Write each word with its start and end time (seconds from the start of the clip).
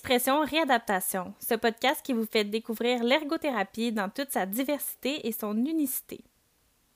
Expression 0.00 0.40
Réadaptation, 0.40 1.34
ce 1.46 1.54
podcast 1.54 2.00
qui 2.02 2.14
vous 2.14 2.24
fait 2.24 2.44
découvrir 2.44 3.04
l'ergothérapie 3.04 3.92
dans 3.92 4.08
toute 4.08 4.30
sa 4.30 4.46
diversité 4.46 5.28
et 5.28 5.32
son 5.32 5.54
unicité. 5.54 6.24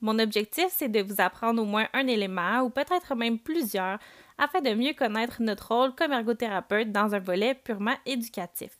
Mon 0.01 0.19
objectif, 0.19 0.69
c'est 0.71 0.89
de 0.89 1.03
vous 1.03 1.21
apprendre 1.21 1.61
au 1.61 1.67
moins 1.67 1.87
un 1.93 2.07
élément 2.07 2.63
ou 2.63 2.71
peut-être 2.71 3.15
même 3.15 3.39
plusieurs 3.39 3.99
afin 4.39 4.63
de 4.63 4.73
mieux 4.73 4.95
connaître 4.95 5.43
notre 5.43 5.71
rôle 5.71 5.95
comme 5.95 6.13
ergothérapeute 6.13 6.93
dans 6.93 7.15
un 7.15 7.19
volet 7.19 7.53
purement 7.53 7.97
éducatif. 8.07 8.71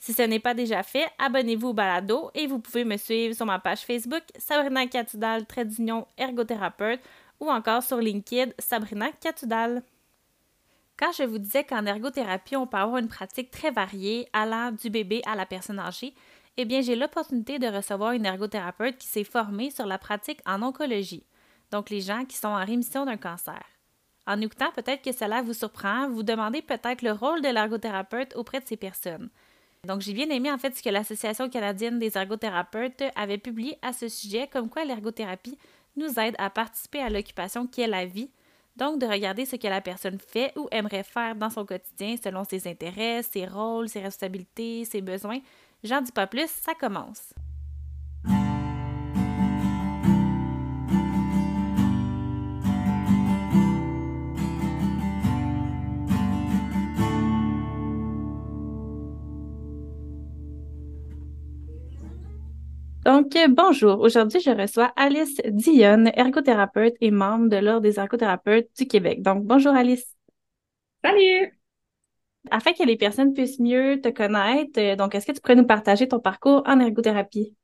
Si 0.00 0.12
ce 0.12 0.22
n'est 0.22 0.40
pas 0.40 0.54
déjà 0.54 0.82
fait, 0.82 1.06
abonnez-vous 1.20 1.68
au 1.68 1.72
balado 1.72 2.32
et 2.34 2.48
vous 2.48 2.58
pouvez 2.58 2.84
me 2.84 2.96
suivre 2.96 3.36
sur 3.36 3.46
ma 3.46 3.60
page 3.60 3.82
Facebook 3.82 4.24
Sabrina 4.36 4.88
Catudal, 4.88 5.46
trait 5.46 5.68
ergothérapeute 6.18 7.00
ou 7.38 7.48
encore 7.48 7.84
sur 7.84 7.98
LinkedIn 7.98 8.50
Sabrina 8.58 9.12
Catudal. 9.12 9.84
Quand 10.98 11.12
je 11.12 11.24
vous 11.24 11.38
disais 11.38 11.64
qu'en 11.64 11.84
ergothérapie, 11.84 12.56
on 12.56 12.66
peut 12.66 12.78
avoir 12.78 12.98
une 12.98 13.08
pratique 13.08 13.50
très 13.50 13.70
variée, 13.70 14.28
allant 14.32 14.72
du 14.72 14.88
bébé 14.88 15.20
à 15.26 15.36
la 15.36 15.44
personne 15.44 15.78
âgée, 15.78 16.14
eh 16.56 16.64
bien, 16.64 16.80
j'ai 16.80 16.96
l'opportunité 16.96 17.58
de 17.58 17.66
recevoir 17.66 18.12
une 18.12 18.24
ergothérapeute 18.24 18.96
qui 18.96 19.06
s'est 19.06 19.24
formée 19.24 19.70
sur 19.70 19.84
la 19.84 19.98
pratique 19.98 20.40
en 20.46 20.62
oncologie, 20.62 21.26
donc 21.70 21.90
les 21.90 22.00
gens 22.00 22.24
qui 22.24 22.36
sont 22.38 22.48
en 22.48 22.64
rémission 22.64 23.04
d'un 23.04 23.18
cancer. 23.18 23.62
En 24.26 24.40
écoutant, 24.40 24.72
peut-être 24.72 25.02
que 25.02 25.12
cela 25.12 25.42
vous 25.42 25.52
surprend, 25.52 26.08
vous 26.08 26.22
demandez 26.22 26.62
peut-être 26.62 27.02
le 27.02 27.12
rôle 27.12 27.42
de 27.42 27.48
l'ergothérapeute 27.48 28.34
auprès 28.34 28.60
de 28.60 28.66
ces 28.66 28.78
personnes. 28.78 29.28
Donc, 29.84 30.00
j'ai 30.00 30.14
bien 30.14 30.30
aimé 30.30 30.50
en 30.50 30.58
fait 30.58 30.74
ce 30.74 30.82
que 30.82 30.88
l'Association 30.88 31.50
canadienne 31.50 31.98
des 31.98 32.16
ergothérapeutes 32.16 33.04
avait 33.14 33.38
publié 33.38 33.78
à 33.82 33.92
ce 33.92 34.08
sujet, 34.08 34.48
comme 34.48 34.70
quoi 34.70 34.84
l'ergothérapie 34.86 35.58
nous 35.96 36.18
aide 36.18 36.34
à 36.38 36.48
participer 36.48 37.00
à 37.00 37.10
l'occupation 37.10 37.66
qui 37.66 37.82
est 37.82 37.86
la 37.86 38.06
vie, 38.06 38.30
donc, 38.76 39.00
de 39.00 39.06
regarder 39.06 39.46
ce 39.46 39.56
que 39.56 39.66
la 39.68 39.80
personne 39.80 40.18
fait 40.18 40.52
ou 40.56 40.68
aimerait 40.70 41.02
faire 41.02 41.34
dans 41.34 41.50
son 41.50 41.64
quotidien 41.64 42.16
selon 42.22 42.44
ses 42.44 42.68
intérêts, 42.68 43.22
ses 43.22 43.46
rôles, 43.46 43.88
ses 43.88 44.00
responsabilités, 44.00 44.84
ses 44.84 45.00
besoins. 45.00 45.40
J'en 45.82 46.02
dis 46.02 46.12
pas 46.12 46.26
plus, 46.26 46.48
ça 46.48 46.74
commence. 46.74 47.32
Donc, 63.16 63.34
bonjour. 63.48 64.00
Aujourd'hui, 64.00 64.40
je 64.40 64.50
reçois 64.50 64.92
Alice 64.94 65.40
Dionne, 65.46 66.12
ergothérapeute 66.16 66.96
et 67.00 67.10
membre 67.10 67.48
de 67.48 67.56
l'Ordre 67.56 67.80
des 67.80 67.98
ergothérapeutes 67.98 68.68
du 68.76 68.86
Québec. 68.86 69.22
Donc, 69.22 69.42
bonjour 69.42 69.72
Alice. 69.72 70.04
Salut! 71.02 71.58
Afin 72.50 72.74
que 72.74 72.82
les 72.82 72.98
personnes 72.98 73.32
puissent 73.32 73.58
mieux 73.58 74.02
te 74.02 74.10
connaître, 74.10 74.78
euh, 74.78 74.96
donc, 74.96 75.14
est-ce 75.14 75.24
que 75.24 75.32
tu 75.32 75.40
pourrais 75.40 75.54
nous 75.54 75.64
partager 75.64 76.06
ton 76.06 76.20
parcours 76.20 76.62
en 76.66 76.78
ergothérapie? 76.78 77.56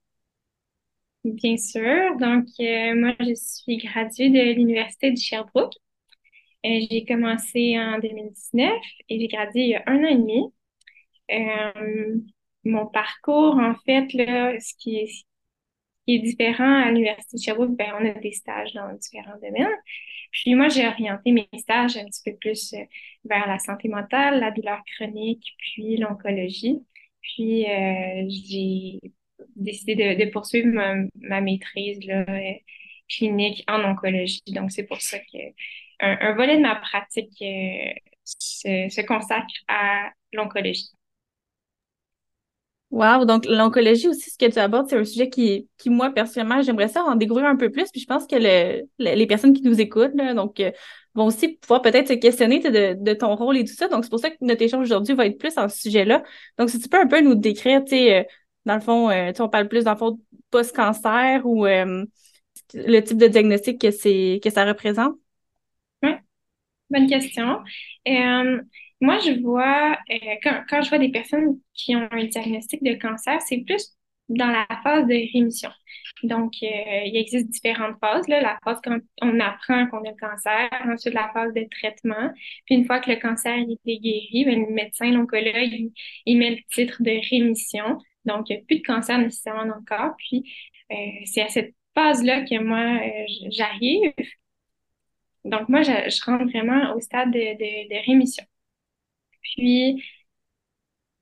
Bien 1.22 1.58
sûr. 1.58 2.16
Donc, 2.18 2.46
euh, 2.58 2.94
moi, 2.94 3.12
je 3.20 3.34
suis 3.34 3.76
graduée 3.76 4.30
de 4.30 4.54
l'Université 4.54 5.10
du 5.10 5.20
Sherbrooke. 5.20 5.74
Euh, 6.64 6.80
j'ai 6.90 7.04
commencé 7.04 7.78
en 7.78 7.98
2019 7.98 8.72
et 9.10 9.20
j'ai 9.20 9.28
gradué 9.28 9.60
il 9.60 9.68
y 9.68 9.74
a 9.74 9.82
un 9.86 10.02
an 10.02 10.08
et 10.08 10.16
demi. 10.16 10.44
mon 12.64 12.86
parcours, 12.86 13.58
en 13.58 13.74
fait, 13.84 14.14
là, 14.14 14.58
ce 14.58 14.72
qui 14.78 14.96
est, 14.96 15.26
qui 16.06 16.16
est 16.16 16.18
différent 16.20 16.82
à 16.82 16.90
l'Université 16.90 17.36
de 17.36 17.42
Sherbrooke, 17.42 17.76
ben, 17.76 17.92
on 18.00 18.04
a 18.04 18.14
des 18.20 18.32
stages 18.32 18.72
dans 18.74 18.92
différents 18.94 19.38
domaines. 19.42 19.68
Puis 20.32 20.54
moi, 20.54 20.68
j'ai 20.68 20.86
orienté 20.86 21.30
mes 21.32 21.48
stages 21.58 21.96
un 21.96 22.06
petit 22.06 22.22
peu 22.24 22.36
plus 22.36 22.72
euh, 22.72 22.84
vers 23.24 23.46
la 23.46 23.58
santé 23.58 23.88
mentale, 23.88 24.40
la 24.40 24.50
douleur 24.50 24.82
chronique, 24.96 25.44
puis 25.58 25.96
l'oncologie. 25.98 26.80
Puis 27.20 27.66
euh, 27.66 28.24
j'ai 28.28 29.00
décidé 29.56 29.94
de, 30.16 30.30
poursuivre 30.30 30.68
ma, 30.68 30.94
ma, 31.20 31.40
maîtrise 31.40 32.00
euh, 32.08 32.52
clinique 33.08 33.62
en 33.68 33.84
oncologie. 33.84 34.42
Donc, 34.48 34.72
c'est 34.72 34.84
pour 34.84 35.00
ça 35.02 35.18
que 35.18 35.38
un, 36.00 36.34
volet 36.34 36.56
de 36.56 36.62
ma 36.62 36.76
pratique 36.76 37.44
se 38.24 39.06
consacre 39.06 39.54
à 39.68 40.10
l'oncologie. 40.32 40.90
Wow, 42.92 43.24
donc 43.24 43.46
l'oncologie 43.46 44.06
aussi, 44.06 44.28
ce 44.28 44.36
que 44.36 44.52
tu 44.52 44.58
abordes, 44.58 44.86
c'est 44.90 44.98
un 44.98 45.04
sujet 45.04 45.30
qui, 45.30 45.66
qui 45.78 45.88
moi, 45.88 46.10
personnellement, 46.10 46.60
j'aimerais 46.60 46.88
ça 46.88 47.02
en 47.02 47.14
découvrir 47.14 47.46
un 47.46 47.56
peu 47.56 47.70
plus. 47.70 47.90
Puis 47.90 48.02
je 48.02 48.06
pense 48.06 48.26
que 48.26 48.36
le, 48.36 48.82
les 48.98 49.26
personnes 49.26 49.54
qui 49.54 49.62
nous 49.62 49.80
écoutent, 49.80 50.14
donc, 50.14 50.60
euh, 50.60 50.70
vont 51.14 51.24
aussi 51.24 51.56
pouvoir 51.56 51.80
peut-être 51.80 52.08
se 52.08 52.12
questionner 52.12 52.58
de, 52.60 53.02
de, 53.02 53.14
ton 53.14 53.34
rôle 53.34 53.56
et 53.56 53.64
tout 53.64 53.72
ça. 53.72 53.88
Donc, 53.88 54.04
c'est 54.04 54.10
pour 54.10 54.18
ça 54.18 54.28
que 54.28 54.36
notre 54.42 54.60
échange 54.60 54.84
aujourd'hui 54.84 55.14
va 55.14 55.24
être 55.24 55.38
plus 55.38 55.56
en 55.56 55.70
ce 55.70 55.80
sujet-là. 55.80 56.22
Donc, 56.58 56.68
si 56.68 56.78
tu 56.78 56.90
peux 56.90 57.00
un 57.00 57.06
peu 57.06 57.22
nous 57.22 57.34
décrire, 57.34 57.82
tu 57.82 57.92
sais, 57.92 58.14
euh, 58.14 58.24
dans 58.66 58.74
le 58.74 58.82
fond, 58.82 59.08
euh, 59.08 59.32
on 59.38 59.48
parle 59.48 59.68
plus 59.68 59.84
dans 59.84 59.92
le 59.92 59.98
fond 59.98 60.20
post-cancer 60.50 61.46
ou 61.46 61.64
le 61.64 63.00
type 63.00 63.16
de 63.16 63.26
diagnostic 63.26 63.80
que 63.80 64.38
que 64.38 64.50
ça 64.50 64.66
représente? 64.66 65.14
Oui, 66.02 66.10
bonne 66.90 67.06
question. 67.06 67.60
Moi, 69.02 69.18
je 69.18 69.40
vois, 69.42 69.98
euh, 70.10 70.16
quand, 70.44 70.62
quand, 70.70 70.80
je 70.82 70.88
vois 70.88 70.98
des 70.98 71.10
personnes 71.10 71.58
qui 71.74 71.96
ont 71.96 72.08
un 72.12 72.24
diagnostic 72.24 72.82
de 72.84 72.94
cancer, 72.94 73.42
c'est 73.42 73.58
plus 73.58 73.96
dans 74.28 74.46
la 74.46 74.64
phase 74.84 75.06
de 75.06 75.32
rémission. 75.32 75.70
Donc, 76.22 76.52
euh, 76.62 76.66
il 77.04 77.16
existe 77.16 77.48
différentes 77.50 77.98
phases. 78.00 78.28
Là. 78.28 78.40
La 78.40 78.58
phase 78.64 78.78
quand 78.84 78.96
on 79.20 79.40
apprend 79.40 79.88
qu'on 79.88 80.04
a 80.04 80.10
le 80.10 80.16
cancer, 80.16 80.70
ensuite 80.86 81.14
la 81.14 81.30
phase 81.34 81.52
de 81.52 81.66
traitement. 81.68 82.30
Puis 82.66 82.76
une 82.76 82.84
fois 82.86 83.00
que 83.00 83.10
le 83.10 83.16
cancer 83.16 83.52
est 83.58 83.98
guéri, 83.98 84.44
ben, 84.44 84.66
le 84.68 84.72
médecin, 84.72 85.10
l'oncologue, 85.10 85.90
il, 86.26 86.38
met 86.38 86.50
le 86.50 86.58
titre 86.72 87.02
de 87.02 87.10
rémission. 87.28 87.98
Donc, 88.24 88.50
il 88.50 88.56
n'y 88.56 88.62
a 88.62 88.64
plus 88.64 88.78
de 88.78 88.86
cancer 88.86 89.18
nécessairement 89.18 89.66
dans 89.66 89.76
le 89.76 89.84
corps. 89.84 90.14
Puis, 90.16 90.44
euh, 90.92 90.94
c'est 91.24 91.42
à 91.42 91.48
cette 91.48 91.74
phase-là 91.94 92.42
que 92.42 92.58
moi, 92.62 93.00
j'arrive. 93.50 94.12
Donc, 95.44 95.68
moi, 95.68 95.82
je, 95.82 95.90
je, 96.08 96.24
rentre 96.24 96.44
vraiment 96.44 96.94
au 96.94 97.00
stade 97.00 97.32
de, 97.32 97.38
de, 97.38 97.88
de 97.88 98.06
rémission. 98.06 98.44
Puis, 99.42 100.02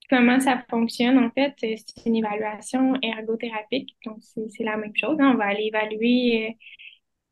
comment 0.09 0.41
ça 0.41 0.65
fonctionne, 0.69 1.19
en 1.19 1.31
fait, 1.31 1.55
c'est 1.59 2.07
une 2.07 2.17
évaluation 2.17 2.95
ergothérapique. 3.03 3.97
Donc, 4.05 4.19
c'est 4.23 4.65
la 4.65 4.77
même 4.77 4.95
chose. 4.97 5.17
Hein. 5.21 5.33
On 5.35 5.39
va 5.39 5.47
aller 5.47 5.67
évaluer 5.67 6.49
euh, 6.49 6.53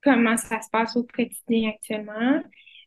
comment 0.03 0.37
ça 0.37 0.61
se 0.63 0.71
passe 0.71 0.97
au 0.97 1.05
quotidien 1.05 1.71
actuellement. 1.71 2.43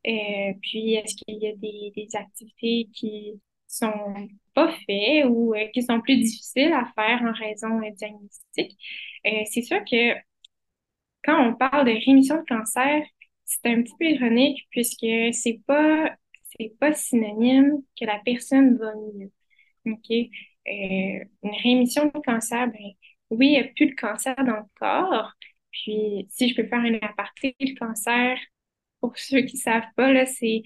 Euh, 0.08 0.54
puis, 0.62 0.94
est-ce 0.96 1.16
qu'il 1.16 1.38
y 1.40 1.48
a 1.48 1.56
des, 1.56 1.92
des, 1.96 2.16
activités 2.16 2.90
qui 2.94 3.40
sont 3.68 4.14
pas 4.54 4.74
faites 4.88 5.26
ou 5.28 5.54
euh, 5.54 5.68
qui 5.74 5.84
sont 5.84 6.02
plus 6.02 6.18
difficiles 6.18 6.74
à 6.74 6.86
faire 6.96 7.22
en 7.24 7.34
raison 7.34 7.80
diagnostique? 7.96 8.78
c'est 9.52 9.62
sûr 9.62 9.80
que 9.86 10.16
quand 11.24 11.48
on 11.48 11.56
parle 11.56 11.86
de 11.86 11.92
rémission 12.06 12.38
de 12.38 12.46
cancer, 12.48 13.04
c'est 13.46 13.68
un 13.68 13.84
petit 13.84 13.94
peu 14.00 14.06
ironique 14.06 14.68
puisque 14.72 15.06
c'est 15.34 15.60
pas 15.68 16.16
c'est 16.58 16.74
pas 16.80 16.94
synonyme 16.94 17.82
que 18.00 18.06
la 18.06 18.20
personne 18.26 18.78
va 18.78 18.94
mieux. 18.96 19.32
OK? 19.86 20.12
Euh, 20.12 21.26
une 21.44 21.56
rémission 21.64 22.06
de 22.08 22.20
cancer, 22.26 22.68
ben 22.68 22.92
oui, 23.32 23.48
il 23.48 23.52
n'y 23.52 23.60
a 23.60 23.64
plus 23.66 23.88
de 23.88 23.96
cancer 23.96 24.36
dans 24.38 24.58
le 24.58 24.64
corps. 24.80 25.34
Puis, 25.72 26.28
si 26.30 26.50
je 26.50 26.56
peux 26.56 26.68
faire 26.68 26.84
une 26.84 27.00
aparté, 27.04 27.56
le 27.60 27.78
cancer, 27.80 28.38
pour 29.02 29.18
ceux 29.18 29.42
qui 29.44 29.56
ne 29.58 29.62
savent 29.62 29.94
pas, 29.96 30.12
là, 30.14 30.26
c'est, 30.26 30.64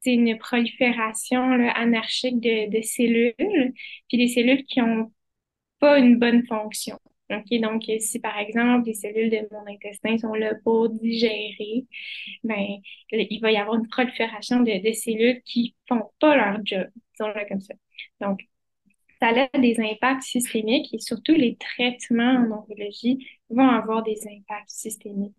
c'est 0.00 0.14
une 0.14 0.38
prolifération 0.38 1.48
là, 1.56 1.72
anarchique 1.72 2.40
de, 2.40 2.70
de 2.76 2.82
cellules, 2.82 3.74
puis 4.08 4.18
des 4.18 4.28
cellules 4.28 4.64
qui 4.66 4.80
n'ont 4.80 5.12
pas 5.80 5.98
une 5.98 6.18
bonne 6.18 6.46
fonction. 6.46 6.98
OK, 7.30 7.58
donc 7.60 7.84
si 8.00 8.20
par 8.20 8.38
exemple 8.38 8.86
les 8.86 8.94
cellules 8.94 9.30
de 9.30 9.48
mon 9.50 9.66
intestin 9.66 10.18
sont 10.18 10.34
là 10.34 10.54
pour 10.62 10.90
digérer, 10.90 11.86
ben 12.42 12.76
il 13.12 13.40
va 13.40 13.50
y 13.50 13.56
avoir 13.56 13.76
une 13.76 13.88
prolifération 13.88 14.60
de, 14.60 14.92
cellules 14.92 15.40
qui 15.42 15.74
font 15.88 16.02
pas 16.20 16.36
leur 16.36 16.64
job, 16.64 16.86
disons-le 17.12 17.48
comme 17.48 17.60
ça. 17.62 17.74
Donc, 18.20 18.40
ça 19.20 19.28
a 19.28 19.58
des 19.58 19.80
impacts 19.80 20.24
systémiques 20.24 20.92
et 20.92 20.98
surtout 20.98 21.32
les 21.32 21.56
traitements 21.56 22.44
en 22.46 22.50
oncologie 22.50 23.26
vont 23.48 23.68
avoir 23.68 24.02
des 24.02 24.20
impacts 24.28 24.68
systémiques. 24.70 25.34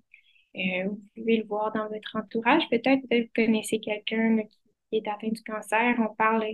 Euh, 0.56 0.86
vous 0.88 1.02
pouvez 1.16 1.38
le 1.38 1.46
voir 1.46 1.72
dans 1.74 1.88
votre 1.90 2.16
entourage, 2.16 2.64
peut-être, 2.70 3.02
peut-être 3.08 3.26
vous 3.26 3.46
connaissez 3.46 3.80
quelqu'un 3.80 4.40
qui 4.90 4.98
est 4.98 5.08
atteint 5.08 5.30
du 5.30 5.44
cancer, 5.44 5.96
on 6.00 6.16
parle 6.16 6.46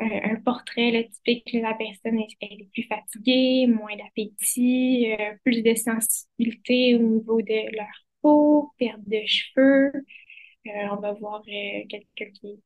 un 0.00 0.36
portrait 0.36 0.90
là, 0.90 1.04
typique, 1.04 1.50
la 1.54 1.74
personne 1.74 2.18
est, 2.18 2.28
elle 2.40 2.62
est 2.62 2.70
plus 2.72 2.84
fatiguée, 2.84 3.66
moins 3.66 3.96
d'appétit, 3.96 5.12
euh, 5.12 5.34
plus 5.44 5.62
de 5.62 5.74
sensibilité 5.74 6.96
au 6.96 6.98
niveau 6.98 7.42
de 7.42 7.76
leur 7.76 7.86
peau, 8.22 8.72
perte 8.78 9.00
de 9.06 9.20
cheveux. 9.26 9.92
Euh, 10.66 10.70
on 10.92 10.96
va 10.96 11.12
voir 11.12 11.42
euh, 11.48 11.84
quelqu'un 11.88 12.30
qui, 12.32 12.60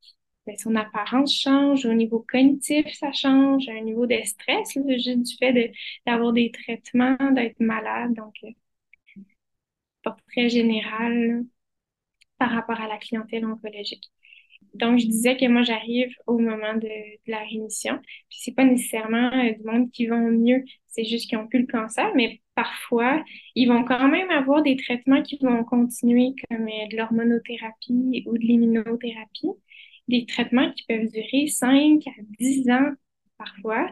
ben, 0.47 0.57
son 0.59 0.75
apparence 0.77 1.35
change, 1.35 1.85
au 1.87 1.95
niveau 1.95 2.25
cognitif, 2.29 2.87
ça 2.95 3.13
change, 3.13 3.69
au 3.69 3.85
niveau 3.85 4.07
de 4.07 4.21
stress, 4.25 4.79
juste 4.89 5.23
du 5.23 5.37
fait 5.37 5.73
d'avoir 6.07 6.33
des 6.33 6.51
traitements, 6.51 7.17
d'être 7.33 7.61
malade. 7.61 8.15
Donc, 8.15 8.35
portrait 10.03 10.49
général 10.49 11.45
par 12.39 12.51
rapport 12.51 12.81
à 12.81 12.89
la 12.89 12.99
clientèle 12.99 13.45
oncologique. 13.47 14.11
Donc, 14.79 14.99
je 14.99 15.07
disais 15.07 15.37
que 15.37 15.47
moi, 15.47 15.63
j'arrive 15.63 16.15
au 16.27 16.39
moment 16.39 16.75
de, 16.75 16.89
la 17.27 17.39
rémission. 17.41 17.99
Puis, 18.29 18.39
c'est 18.43 18.55
pas 18.55 18.65
nécessairement 18.65 19.31
euh, 19.33 19.53
du 19.53 19.65
monde 19.65 19.91
qui 19.91 20.07
vont 20.07 20.31
mieux, 20.31 20.65
c'est 20.87 21.05
juste 21.05 21.29
qu'ils 21.29 21.39
ont 21.39 21.49
plus 21.49 21.61
le 21.61 21.67
cancer, 21.67 22.13
mais 22.15 22.41
parfois, 22.55 23.23
ils 23.55 23.67
vont 23.67 23.85
quand 23.85 24.09
même 24.09 24.31
avoir 24.31 24.63
des 24.63 24.77
traitements 24.77 25.23
qui 25.23 25.39
vont 25.43 25.65
continuer, 25.65 26.35
comme 26.49 26.67
euh, 26.69 26.87
de 26.91 26.97
l'hormonothérapie 26.97 28.25
ou 28.27 28.39
de 28.39 28.43
l'immunothérapie, 28.43 29.49
des 30.09 30.27
traitements 30.27 30.73
qui 30.73 30.85
peuvent 30.87 31.09
durer 31.09 31.49
5 31.49 32.07
à 32.07 32.23
10 32.39 32.71
ans 32.71 32.91
parfois. 33.37 33.91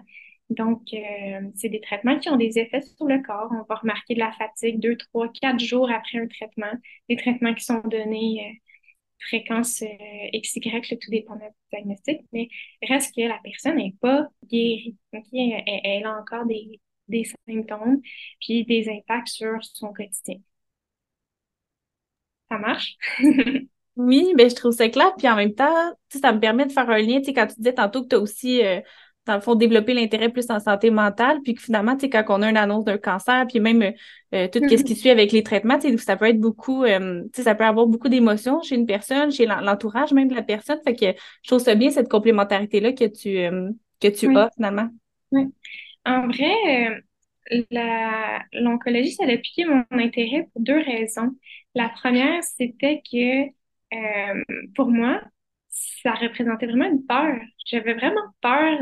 Donc, 0.50 0.82
euh, 0.94 1.40
c'est 1.56 1.68
des 1.68 1.80
traitements 1.80 2.18
qui 2.18 2.28
ont 2.28 2.36
des 2.36 2.58
effets 2.58 2.82
sur 2.82 3.06
le 3.06 3.20
corps. 3.22 3.50
On 3.50 3.64
va 3.68 3.74
remarquer 3.76 4.14
de 4.14 4.20
la 4.20 4.32
fatigue 4.32 4.78
2, 4.80 4.96
3, 4.96 5.28
4 5.40 5.58
jours 5.58 5.90
après 5.90 6.18
un 6.18 6.28
traitement. 6.28 6.72
Des 7.08 7.16
traitements 7.16 7.54
qui 7.54 7.64
sont 7.64 7.80
donnés 7.80 8.60
fréquence 9.18 9.82
euh, 9.82 9.86
XY, 10.34 10.60
tout 10.60 11.10
dépend 11.10 11.36
du 11.36 11.44
diagnostic, 11.72 12.20
mais 12.32 12.48
reste 12.88 13.14
que 13.14 13.22
la 13.22 13.38
personne 13.42 13.76
n'est 13.76 13.94
pas 14.00 14.28
guérie. 14.44 14.96
Elle, 15.32 16.04
a 16.04 16.18
encore 16.18 16.46
des, 16.46 16.80
des 17.08 17.24
symptômes 17.48 18.00
puis 18.40 18.64
des 18.64 18.88
impacts 18.88 19.28
sur 19.28 19.58
son 19.62 19.92
quotidien. 19.92 20.36
Ça 22.48 22.58
marche? 22.58 22.96
oui, 23.96 24.32
ben, 24.36 24.48
je 24.48 24.54
trouve 24.54 24.72
ça 24.72 24.88
clair. 24.88 25.14
Puis 25.16 25.28
en 25.28 25.36
même 25.36 25.54
temps, 25.54 25.96
ça 26.10 26.32
me 26.32 26.40
permet 26.40 26.66
de 26.66 26.72
faire 26.72 26.88
un 26.88 26.98
lien. 26.98 27.20
Quand 27.26 27.46
tu 27.46 27.56
disais 27.56 27.74
tantôt 27.74 28.02
que 28.02 28.08
tu 28.08 28.16
as 28.16 28.20
aussi 28.20 28.62
dans 29.26 29.34
le 29.34 29.40
fond, 29.40 29.56
développer 29.56 29.92
l'intérêt 29.92 30.28
plus 30.28 30.50
en 30.50 30.60
santé 30.60 30.90
mentale, 30.90 31.40
puis 31.42 31.54
que 31.54 31.62
finalement, 31.62 31.96
tu 31.96 32.02
sais, 32.02 32.10
quand 32.10 32.24
on 32.28 32.42
a 32.42 32.48
une 32.48 32.56
annonce 32.56 32.84
d'un 32.84 32.96
cancer, 32.96 33.44
puis 33.48 33.58
même 33.58 33.82
euh, 33.82 34.48
tout 34.48 34.60
ce 34.60 34.66
qui 34.66 34.94
mm-hmm. 34.94 34.96
suit 34.96 35.10
avec 35.10 35.32
les 35.32 35.42
traitements, 35.42 35.78
tu 35.78 35.90
sais, 35.90 35.96
ça 35.98 36.16
peut 36.16 36.26
être 36.26 36.40
beaucoup, 36.40 36.84
euh, 36.84 37.22
tu 37.24 37.30
sais, 37.34 37.42
ça 37.42 37.56
peut 37.56 37.64
avoir 37.64 37.86
beaucoup 37.86 38.08
d'émotions 38.08 38.62
chez 38.62 38.76
une 38.76 38.86
personne, 38.86 39.32
chez 39.32 39.46
l'entourage 39.46 40.12
même 40.12 40.28
de 40.28 40.34
la 40.34 40.42
personne. 40.42 40.78
Fait 40.84 40.94
que 40.94 41.06
je 41.42 41.48
trouve 41.48 41.58
ça 41.58 41.74
bien, 41.74 41.90
cette 41.90 42.08
complémentarité-là 42.08 42.92
que 42.92 43.04
tu, 43.04 43.38
euh, 43.38 43.70
que 44.00 44.08
tu 44.08 44.34
as 44.36 44.50
finalement. 44.56 44.88
Oui. 45.32 45.46
En 46.04 46.28
vrai, 46.28 47.02
l'oncologie, 48.52 49.12
ça 49.12 49.24
a 49.24 49.36
piqué 49.36 49.64
mon 49.64 49.84
intérêt 49.90 50.48
pour 50.52 50.62
deux 50.62 50.80
raisons. 50.80 51.32
La 51.74 51.88
première, 51.88 52.44
c'était 52.44 53.02
que 53.12 53.50
pour 54.76 54.86
moi, 54.86 55.20
ça 56.02 56.12
représentait 56.12 56.66
vraiment 56.66 56.90
une 56.90 57.04
peur. 57.04 57.36
J'avais 57.66 57.94
vraiment 57.94 58.22
peur 58.40 58.80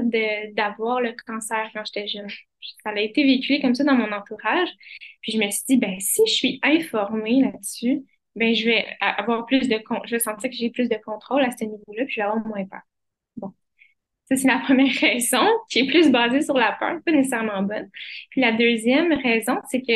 d'avoir 0.52 1.00
le 1.00 1.14
cancer 1.26 1.70
quand 1.72 1.82
j'étais 1.86 2.06
jeune. 2.06 2.28
Ça 2.82 2.90
a 2.90 3.00
été 3.00 3.22
véhiculé 3.22 3.60
comme 3.60 3.74
ça 3.74 3.84
dans 3.84 3.94
mon 3.94 4.12
entourage. 4.12 4.68
Puis 5.22 5.32
je 5.32 5.38
me 5.38 5.50
suis 5.50 5.64
dit, 5.68 5.76
ben 5.76 5.98
si 6.00 6.22
je 6.26 6.32
suis 6.32 6.60
informée 6.62 7.42
là-dessus, 7.42 8.04
ben 8.36 8.54
je 8.54 8.64
vais 8.66 8.86
avoir 9.00 9.46
plus 9.46 9.68
de 9.68 9.80
je 10.04 10.10
vais 10.10 10.18
sentir 10.18 10.50
que 10.50 10.56
j'ai 10.56 10.70
plus 10.70 10.88
de 10.88 10.96
contrôle 11.04 11.42
à 11.42 11.50
ce 11.50 11.64
niveau-là, 11.64 12.04
puis 12.04 12.14
je 12.14 12.20
vais 12.20 12.26
avoir 12.26 12.46
moins 12.46 12.64
peur. 12.66 12.82
Bon. 13.36 13.52
Ça, 14.28 14.36
c'est 14.36 14.48
la 14.48 14.58
première 14.58 14.92
raison, 15.00 15.46
qui 15.70 15.80
est 15.80 15.86
plus 15.86 16.10
basée 16.10 16.42
sur 16.42 16.54
la 16.54 16.72
peur, 16.72 17.00
pas 17.04 17.12
nécessairement 17.12 17.62
bonne. 17.62 17.88
Puis 18.30 18.40
la 18.40 18.52
deuxième 18.52 19.12
raison, 19.12 19.58
c'est 19.70 19.82
que 19.82 19.92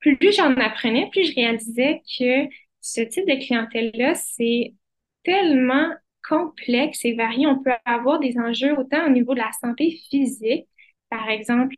plus 0.00 0.32
j'en 0.36 0.54
apprenais, 0.56 1.08
plus 1.10 1.30
je 1.30 1.34
réalisais 1.34 2.02
que 2.18 2.48
ce 2.80 3.00
type 3.02 3.26
de 3.26 3.44
clientèle-là, 3.44 4.14
c'est 4.14 4.74
tellement 5.22 5.88
complexe 6.28 7.04
et 7.04 7.14
varié. 7.14 7.46
On 7.46 7.62
peut 7.62 7.72
avoir 7.84 8.20
des 8.20 8.38
enjeux 8.38 8.78
autant 8.78 9.06
au 9.06 9.10
niveau 9.10 9.34
de 9.34 9.40
la 9.40 9.52
santé 9.60 9.98
physique, 10.10 10.66
par 11.10 11.28
exemple, 11.28 11.74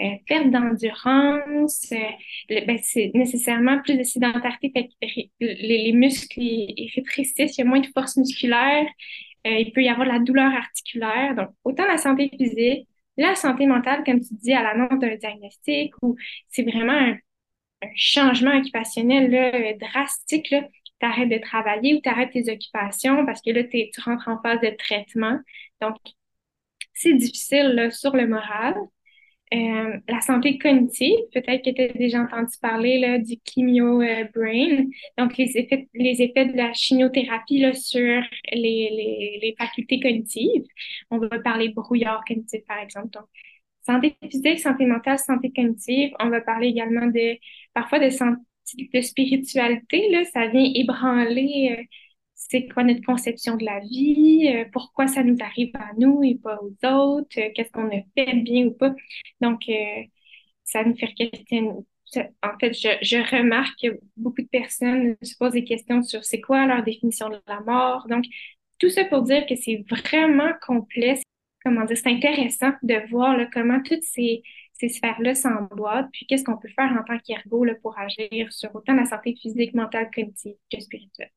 euh, 0.00 0.16
perte 0.26 0.50
d'endurance, 0.50 1.90
euh, 1.92 2.60
ben, 2.66 2.78
c'est 2.82 3.10
nécessairement 3.14 3.80
plus 3.80 3.96
de 3.96 4.02
sédentarité, 4.02 4.90
les, 5.00 5.30
les, 5.40 5.92
muscles 5.92 6.38
ils, 6.38 6.90
rétrécissent, 6.94 7.56
il 7.56 7.60
y 7.62 7.62
a 7.62 7.64
moins 7.64 7.80
de 7.80 7.86
force 7.94 8.18
musculaire, 8.18 8.86
euh, 9.46 9.58
il 9.58 9.72
peut 9.72 9.82
y 9.82 9.88
avoir 9.88 10.06
de 10.06 10.12
la 10.12 10.18
douleur 10.18 10.52
articulaire. 10.52 11.34
Donc, 11.34 11.48
autant 11.64 11.86
la 11.86 11.96
santé 11.96 12.30
physique, 12.36 12.86
la 13.16 13.34
santé 13.36 13.66
mentale, 13.66 14.04
comme 14.04 14.20
tu 14.20 14.34
dis, 14.34 14.52
à 14.52 14.62
l'annonce 14.62 14.98
d'un 15.00 15.16
diagnostic, 15.16 15.94
où 16.02 16.16
c'est 16.50 16.64
vraiment 16.64 16.92
un, 16.92 17.16
changement 17.94 18.56
occupationnel 18.58 19.78
drastique, 19.78 20.54
tu 21.00 21.06
arrêtes 21.06 21.28
de 21.28 21.38
travailler 21.38 21.94
ou 21.94 22.00
tu 22.00 22.08
arrêtes 22.08 22.32
tes 22.32 22.50
occupations 22.52 23.26
parce 23.26 23.42
que 23.42 23.50
là, 23.50 23.64
tu 23.64 24.00
rentres 24.04 24.28
en 24.28 24.40
phase 24.42 24.60
de 24.60 24.70
traitement. 24.76 25.38
Donc, 25.80 25.96
c'est 26.94 27.14
difficile 27.14 27.68
là, 27.74 27.90
sur 27.90 28.16
le 28.16 28.26
moral. 28.26 28.74
Euh, 29.54 29.98
la 30.08 30.20
santé 30.22 30.58
cognitive, 30.58 31.16
peut-être 31.32 31.64
que 31.64 31.70
tu 31.70 31.82
as 31.82 31.88
déjà 31.88 32.20
entendu 32.20 32.52
parler 32.60 32.98
là, 32.98 33.18
du 33.18 33.36
chimio 33.48 34.02
euh, 34.02 34.24
brain, 34.34 34.86
donc 35.16 35.36
les 35.36 35.56
effets, 35.56 35.88
les 35.94 36.20
effets 36.20 36.46
de 36.46 36.56
la 36.56 36.72
chimiothérapie 36.72 37.58
là, 37.60 37.72
sur 37.72 38.00
les, 38.52 38.90
les, 38.90 39.38
les 39.40 39.54
facultés 39.56 40.00
cognitives. 40.00 40.64
On 41.10 41.18
va 41.18 41.38
parler 41.38 41.68
brouillard 41.68 42.24
cognitif, 42.26 42.60
par 42.66 42.78
exemple. 42.78 43.10
Donc, 43.10 43.26
santé 43.82 44.16
physique, 44.30 44.58
santé 44.58 44.84
mentale, 44.84 45.18
santé 45.18 45.52
cognitive. 45.54 46.10
On 46.18 46.28
va 46.28 46.40
parler 46.40 46.68
également 46.68 47.06
de 47.06 47.38
parfois 47.72 48.00
de 48.00 48.10
santé 48.10 48.40
de 48.74 49.00
spiritualité, 49.00 50.08
là, 50.10 50.24
ça 50.24 50.48
vient 50.48 50.64
ébranler 50.74 51.76
euh, 51.78 51.82
c'est 52.34 52.66
quoi 52.68 52.84
notre 52.84 53.04
conception 53.04 53.56
de 53.56 53.64
la 53.64 53.80
vie, 53.80 54.48
euh, 54.54 54.64
pourquoi 54.72 55.06
ça 55.06 55.22
nous 55.24 55.36
arrive 55.40 55.74
à 55.74 55.92
nous 55.98 56.22
et 56.22 56.36
pas 56.36 56.58
aux 56.62 56.86
autres, 56.86 57.38
euh, 57.38 57.50
qu'est-ce 57.54 57.70
qu'on 57.72 57.88
a 57.88 58.02
fait 58.16 58.34
bien 58.36 58.66
ou 58.66 58.72
pas. 58.72 58.94
Donc, 59.40 59.62
ça 60.64 60.84
nous 60.84 60.96
fait 60.96 61.12
questionner. 61.14 61.70
En 62.42 62.58
fait, 62.60 62.72
je, 62.72 63.36
remarque 63.36 63.74
que 63.82 64.00
beaucoup 64.16 64.42
de 64.42 64.48
personnes 64.48 65.16
se 65.22 65.36
posent 65.36 65.52
des 65.52 65.64
questions 65.64 66.02
sur 66.02 66.24
c'est 66.24 66.40
quoi 66.40 66.66
leur 66.66 66.82
définition 66.84 67.28
de 67.28 67.40
la 67.48 67.60
mort. 67.60 68.06
Donc, 68.08 68.24
tout 68.78 68.90
ça 68.90 69.04
pour 69.04 69.22
dire 69.22 69.46
que 69.46 69.56
c'est 69.56 69.84
vraiment 69.88 70.52
complexe. 70.66 71.22
Comment 71.64 71.84
dire, 71.84 71.96
c'est 71.96 72.10
intéressant 72.10 72.72
de 72.82 73.08
voir 73.10 73.36
comment 73.52 73.82
toutes 73.82 74.04
ces, 74.04 74.42
ces 74.78 74.88
sphères-là 74.88 75.34
s'emboîtent, 75.34 76.08
puis 76.12 76.26
qu'est-ce 76.26 76.44
qu'on 76.44 76.56
peut 76.58 76.68
faire 76.68 76.92
en 76.92 77.04
tant 77.04 77.18
qu'ergo 77.18 77.64
pour 77.82 77.98
agir 77.98 78.52
sur 78.52 78.74
autant 78.74 78.94
la 78.94 79.06
santé 79.06 79.34
physique, 79.40 79.74
mentale, 79.74 80.10
cognitive 80.14 80.56
que 80.72 80.80
spirituelle? 80.80 81.30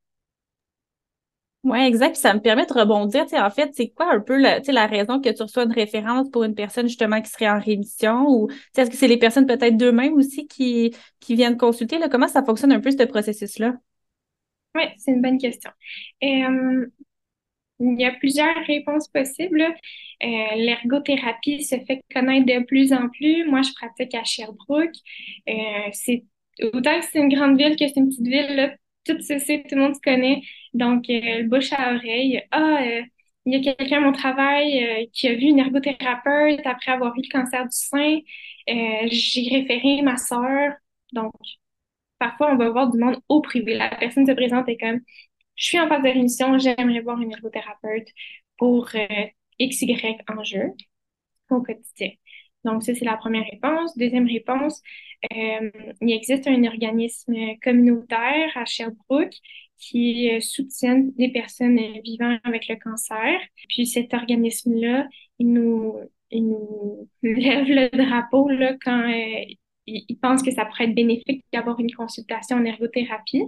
Oui, 1.64 1.80
exact. 1.80 2.16
ça 2.16 2.34
me 2.34 2.40
permet 2.40 2.66
de 2.66 2.74
rebondir. 2.74 3.26
en 3.34 3.50
fait, 3.50 3.72
c'est 3.74 3.90
quoi 3.90 4.14
un 4.14 4.22
peu 4.22 4.38
la, 4.38 4.60
la 4.60 4.88
raison 4.88 5.20
que 5.20 5.30
tu 5.30 5.44
reçois 5.44 5.64
une 5.64 5.74
référence 5.74 6.30
pour 6.30 6.46
une 6.46 6.56
personne 6.56 6.88
justement 6.88 7.22
qui 7.22 7.30
serait 7.30 7.50
en 7.50 7.60
rémission 7.60 8.26
ou 8.30 8.50
est-ce 8.78 8.90
que 8.90 8.96
c'est 8.96 9.10
les 9.10 9.18
personnes 9.18 9.46
peut-être 9.46 9.76
d'eux-mêmes 9.76 10.14
aussi 10.14 10.48
qui, 10.48 10.96
qui 11.20 11.36
viennent 11.36 11.58
consulter? 11.58 11.98
Là? 12.00 12.08
Comment 12.08 12.30
ça 12.30 12.44
fonctionne 12.46 12.72
un 12.72 12.80
peu 12.80 12.92
ce 12.92 13.04
processus-là? 13.04 13.74
Oui, 14.76 14.84
c'est 14.98 15.12
une 15.12 15.22
bonne 15.22 15.38
question. 15.38 15.72
Euh, 16.24 16.88
il 17.80 18.00
y 18.00 18.06
a 18.06 18.12
plusieurs 18.14 18.56
réponses 18.68 19.08
possibles. 19.08 19.64
Euh, 20.24 20.56
l'ergothérapie 20.56 21.64
se 21.64 21.76
fait 21.86 22.02
connaître 22.14 22.46
de 22.46 22.66
plus 22.66 22.92
en 22.94 23.08
plus. 23.10 23.46
Moi, 23.46 23.62
je 23.62 23.72
pratique 23.74 24.14
à 24.16 24.24
Sherbrooke. 24.24 24.96
Euh, 25.48 25.54
c'est 25.94 26.26
autant 26.74 27.00
que 27.00 27.06
c'est 27.06 27.20
une 27.20 27.34
grande 27.34 27.58
ville 27.58 27.78
que 27.78 27.88
c'est 27.88 27.98
une 27.98 28.10
petite 28.10 28.28
ville, 28.28 28.78
tout 29.06 29.20
se 29.22 29.40
sait, 29.40 29.64
tout 29.68 29.76
le 29.76 29.82
monde 29.82 29.96
se 29.96 30.02
connaît. 30.02 30.42
Donc, 30.74 31.10
euh, 31.10 31.44
bouche 31.44 31.72
à 31.74 31.94
oreille. 31.96 32.44
Ah, 32.52 32.80
euh, 32.84 33.02
il 33.46 33.54
y 33.54 33.70
a 33.70 33.74
quelqu'un 33.74 33.98
à 33.98 34.02
mon 34.02 34.12
travail 34.12 35.10
qui 35.14 35.28
a 35.28 35.34
vu 35.34 35.44
une 35.44 35.60
ergothérapeute 35.60 36.66
après 36.66 36.92
avoir 36.92 37.16
eu 37.18 37.22
le 37.24 37.32
cancer 37.32 37.64
du 37.64 37.70
sein. 37.72 38.20
J'ai 38.68 39.50
référé 39.50 40.02
ma 40.04 40.18
soeur. 40.18 40.74
Donc, 41.14 41.34
parfois, 42.20 42.52
on 42.54 42.58
va 42.58 42.70
voir 42.70 42.90
du 42.92 42.98
monde 43.00 43.20
au 43.30 43.42
privé. 43.42 43.76
La 43.76 43.90
personne 43.96 44.26
se 44.28 44.32
présente 44.34 44.68
et 44.70 44.78
comme 44.78 45.00
je 45.56 45.66
suis 45.66 45.80
en 45.80 45.88
phase 45.88 46.04
de 46.04 46.10
rémission, 46.10 46.58
j'aimerais 46.60 47.02
voir 47.02 47.20
une 47.22 47.32
ergothérapeute 47.32 48.08
pour 48.58 48.90
XY 49.60 50.18
enjeu 50.28 50.74
au 51.50 51.62
quotidien. 51.62 52.12
Donc, 52.66 52.84
ça, 52.84 52.94
c'est 52.94 53.06
la 53.06 53.18
première 53.18 53.46
réponse. 53.50 53.98
Deuxième 53.98 54.28
réponse, 54.28 54.82
euh, 55.34 55.72
il 56.02 56.12
existe 56.12 56.48
un 56.48 56.64
organisme 56.66 57.36
communautaire 57.62 58.52
à 58.56 58.66
Sherbrooke 58.66 59.36
qui 59.78 60.30
euh, 60.30 60.42
soutient 60.42 61.06
les 61.18 61.32
personnes 61.32 61.80
vivant 62.04 62.38
avec 62.44 62.68
le 62.68 62.76
cancer. 62.76 63.40
Puis 63.70 63.88
cet 63.88 64.14
organisme-là, 64.14 65.08
il 65.40 65.54
nous, 65.54 65.96
il 66.32 66.48
nous 66.48 67.10
lève 67.24 67.68
le 67.68 67.90
drapeau 67.96 68.50
là, 68.50 68.76
quand 68.84 69.08
il, 69.08 69.58
il 70.08 70.20
pense 70.20 70.44
que 70.44 70.52
ça 70.52 70.66
pourrait 70.66 70.86
être 70.86 70.96
bénéfique 70.96 71.46
d'avoir 71.54 71.80
une 71.80 71.94
consultation 71.94 72.58
en 72.58 72.66
ergothérapie. 72.66 73.44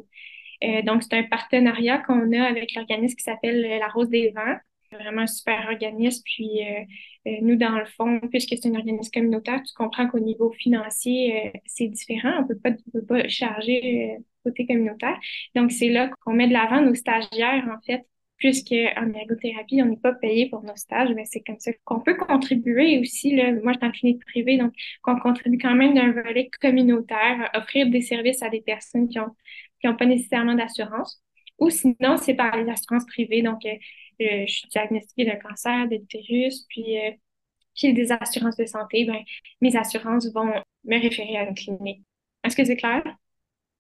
Euh, 0.63 0.82
donc, 0.84 1.03
c'est 1.03 1.13
un 1.18 1.24
partenariat 1.24 2.00
qu'on 2.00 2.32
a 2.34 2.44
avec 2.44 2.74
l'organisme 2.75 3.15
qui 3.15 3.24
s'appelle 3.24 3.65
euh, 3.65 3.80
La 3.80 3.88
Rose 3.88 4.10
des 4.10 4.30
Vents. 4.32 4.58
Vraiment 4.91 5.21
un 5.21 5.27
super 5.27 5.67
organisme. 5.69 6.21
Puis, 6.25 6.62
euh, 6.62 7.31
nous, 7.41 7.55
dans 7.55 7.77
le 7.77 7.86
fond, 7.86 8.19
puisque 8.29 8.55
c'est 8.62 8.67
un 8.69 8.75
organisme 8.75 9.12
communautaire, 9.13 9.62
tu 9.63 9.74
comprends 9.74 10.07
qu'au 10.07 10.19
niveau 10.19 10.51
financier, 10.51 11.51
c'est 11.65 11.88
différent. 11.88 12.33
On 12.39 12.41
ne 12.41 13.00
peut 13.00 13.05
pas 13.05 13.27
charger 13.29 14.17
côté 14.43 14.65
communautaire. 14.65 15.17
Donc, 15.55 15.71
c'est 15.71 15.89
là 15.89 16.10
qu'on 16.21 16.33
met 16.33 16.48
de 16.48 16.53
l'avant 16.53 16.81
nos 16.81 16.95
stagiaires, 16.95 17.67
en 17.69 17.79
fait, 17.86 18.05
puisqu'en 18.38 19.13
ergothérapie, 19.13 19.81
on 19.81 19.86
n'est 19.86 19.98
pas 19.98 20.13
payé 20.13 20.50
pour 20.50 20.63
nos 20.63 20.75
stages, 20.75 21.10
mais 21.15 21.25
c'est 21.25 21.41
comme 21.41 21.60
ça 21.60 21.71
qu'on 21.86 22.01
peut 22.01 22.15
contribuer 22.17 23.00
aussi. 23.00 23.36
Là, 23.36 23.51
moi, 23.63 23.74
je 23.74 23.77
suis 23.77 23.88
en 23.88 23.91
clinique 23.91 24.25
privée, 24.25 24.57
donc 24.57 24.74
qu'on 25.03 25.19
contribue 25.19 25.57
quand 25.57 25.75
même 25.75 25.93
d'un 25.93 26.12
volet 26.12 26.50
communautaire, 26.60 27.50
offrir 27.53 27.89
des 27.89 28.01
services 28.01 28.41
à 28.41 28.50
des 28.50 28.62
personnes 28.62 29.07
qui 29.10 29.19
ont 29.19 29.36
qui 29.79 29.88
n'ont 29.88 29.95
pas 29.95 30.05
nécessairement 30.05 30.53
d'assurance 30.53 31.24
ou 31.62 31.69
sinon, 31.69 32.17
c'est 32.17 32.33
par 32.33 32.57
les 32.57 32.69
assurances 32.69 33.05
privées. 33.05 33.41
Donc, 33.43 33.65
euh, 33.65 33.75
je 34.20 34.46
suis 34.48 34.68
diagnostiquée 34.70 35.25
d'un 35.25 35.38
cancer 35.38 35.88
de 35.88 35.96
l'utérus, 35.96 36.65
puis 36.70 36.98
euh, 36.98 37.12
j'ai 37.74 37.94
des 37.94 38.12
assurances 38.12 38.58
de 38.58 38.65
santé, 38.65 39.06
ben, 39.06 39.20
mes 39.62 39.75
assurances 39.75 40.32
vont 40.34 40.51
me 40.84 41.01
référer 41.01 41.38
à 41.38 41.44
une 41.44 41.56
clinique. 41.56 42.03
Est-ce 42.44 42.56
que 42.56 42.65
c'est 42.65 42.75
clair? 42.75 43.03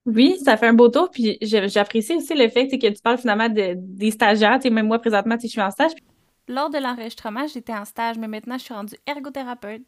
Oui, 0.05 0.37
ça 0.43 0.57
fait 0.57 0.67
un 0.67 0.73
beau 0.73 0.89
tour. 0.89 1.09
Puis 1.11 1.37
j'apprécie 1.41 2.15
aussi 2.15 2.33
le 2.33 2.49
fait 2.49 2.67
que 2.67 2.87
tu 2.87 3.01
parles 3.01 3.17
finalement 3.17 3.49
de, 3.49 3.75
des 3.77 4.11
stagiaires. 4.11 4.59
même 4.71 4.87
moi, 4.87 4.99
présentement, 4.99 5.35
je 5.41 5.47
suis 5.47 5.61
en 5.61 5.71
stage. 5.71 5.91
Lors 6.47 6.69
de 6.69 6.79
l'enregistrement, 6.79 7.45
j'étais 7.47 7.73
en 7.73 7.85
stage, 7.85 8.17
mais 8.17 8.27
maintenant, 8.27 8.57
je 8.57 8.63
suis 8.63 8.73
rendue 8.73 8.95
ergothérapeute. 9.05 9.83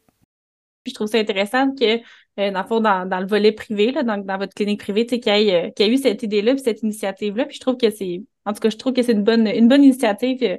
Puis 0.84 0.90
je 0.90 0.94
trouve 0.94 1.08
ça 1.08 1.18
intéressant 1.18 1.74
que, 1.74 1.96
euh, 2.38 2.50
dans 2.50 2.60
le 2.60 2.66
fond, 2.66 2.80
dans, 2.80 3.20
le 3.20 3.26
volet 3.26 3.52
privé, 3.52 3.90
là, 3.90 4.02
dans, 4.02 4.18
dans 4.18 4.36
votre 4.36 4.54
clinique 4.54 4.80
privée, 4.80 5.06
qu'il 5.06 5.18
y, 5.24 5.48
ait, 5.48 5.72
euh, 5.80 5.86
eu 5.88 5.96
cette 5.96 6.22
idée-là, 6.22 6.52
puis 6.52 6.62
cette 6.62 6.82
initiative-là. 6.82 7.46
Puis 7.46 7.56
je 7.56 7.60
trouve 7.60 7.78
que 7.78 7.90
c'est, 7.90 8.22
en 8.44 8.52
tout 8.52 8.60
cas, 8.60 8.68
je 8.68 8.76
trouve 8.76 8.92
que 8.92 9.02
c'est 9.02 9.12
une 9.12 9.24
bonne, 9.24 9.46
une 9.46 9.66
bonne 9.66 9.82
initiative 9.82 10.38
euh, 10.42 10.56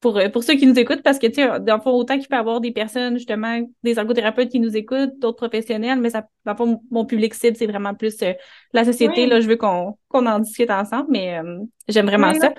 pour, 0.00 0.20
pour 0.34 0.44
ceux 0.44 0.54
qui 0.56 0.66
nous 0.66 0.78
écoutent, 0.78 1.02
parce 1.02 1.18
que, 1.18 1.26
tu 1.28 1.36
sais, 1.36 1.60
dans 1.60 1.76
le 1.76 1.80
fond, 1.80 1.92
autant 1.92 2.18
qu'il 2.18 2.28
peut 2.28 2.36
y 2.36 2.38
avoir 2.38 2.60
des 2.60 2.72
personnes, 2.72 3.16
justement, 3.16 3.58
des 3.82 3.98
ergothérapeutes 3.98 4.50
qui 4.50 4.60
nous 4.60 4.76
écoutent, 4.76 5.18
d'autres 5.18 5.38
professionnels, 5.38 5.98
mais 5.98 6.10
ça, 6.10 6.26
dans 6.44 6.52
le 6.52 6.58
fond, 6.58 6.80
mon 6.90 7.06
public 7.06 7.32
cible, 7.32 7.56
c'est 7.56 7.66
vraiment 7.66 7.94
plus 7.94 8.22
la 8.74 8.84
société. 8.84 9.24
Là, 9.24 9.40
je 9.40 9.48
veux 9.48 9.56
qu'on 9.56 9.96
en 10.12 10.38
discute 10.40 10.68
ensemble, 10.68 11.06
mais 11.08 11.40
j'aime 11.88 12.04
vraiment 12.04 12.34
ça. 12.34 12.52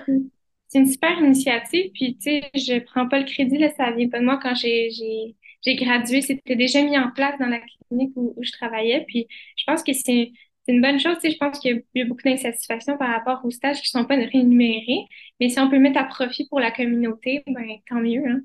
C'est 0.66 0.80
une 0.80 0.88
super 0.88 1.20
initiative, 1.20 1.92
puis, 1.94 2.16
tu 2.16 2.40
sais, 2.40 2.50
je 2.52 2.80
prends 2.80 3.06
pas 3.06 3.20
le 3.20 3.26
crédit, 3.26 3.58
là, 3.58 3.68
ça 3.76 3.92
vient 3.92 4.08
pas 4.08 4.18
de 4.18 4.24
moi 4.24 4.40
quand 4.42 4.56
j'ai 4.56 5.36
j'ai 5.64 5.76
gradué, 5.76 6.22
c'était 6.22 6.56
déjà 6.56 6.82
mis 6.82 6.98
en 6.98 7.10
place 7.10 7.38
dans 7.38 7.46
la 7.46 7.58
clinique 7.58 8.12
où, 8.16 8.34
je 8.40 8.52
travaillais. 8.52 9.04
Puis 9.08 9.26
je 9.56 9.64
pense 9.66 9.82
que 9.82 9.92
c'est 9.92 10.32
une 10.68 10.80
bonne 10.80 10.98
chose. 10.98 11.16
Tu 11.16 11.28
sais, 11.28 11.30
je 11.30 11.38
pense 11.38 11.58
qu'il 11.58 11.82
y 11.94 12.02
a 12.02 12.04
beaucoup 12.04 12.22
d'insatisfaction 12.24 12.96
par 12.96 13.10
rapport 13.10 13.44
aux 13.44 13.50
stages 13.50 13.80
qui 13.80 13.96
ne 13.96 14.00
sont 14.00 14.06
pas 14.06 14.16
rémunérés. 14.16 15.04
Mais 15.40 15.48
si 15.48 15.58
on 15.58 15.70
peut 15.70 15.78
mettre 15.78 15.98
à 15.98 16.04
profit 16.04 16.46
pour 16.48 16.60
la 16.60 16.70
communauté, 16.70 17.42
ben, 17.46 17.64
tant 17.88 18.00
mieux. 18.00 18.22
Hein? 18.26 18.40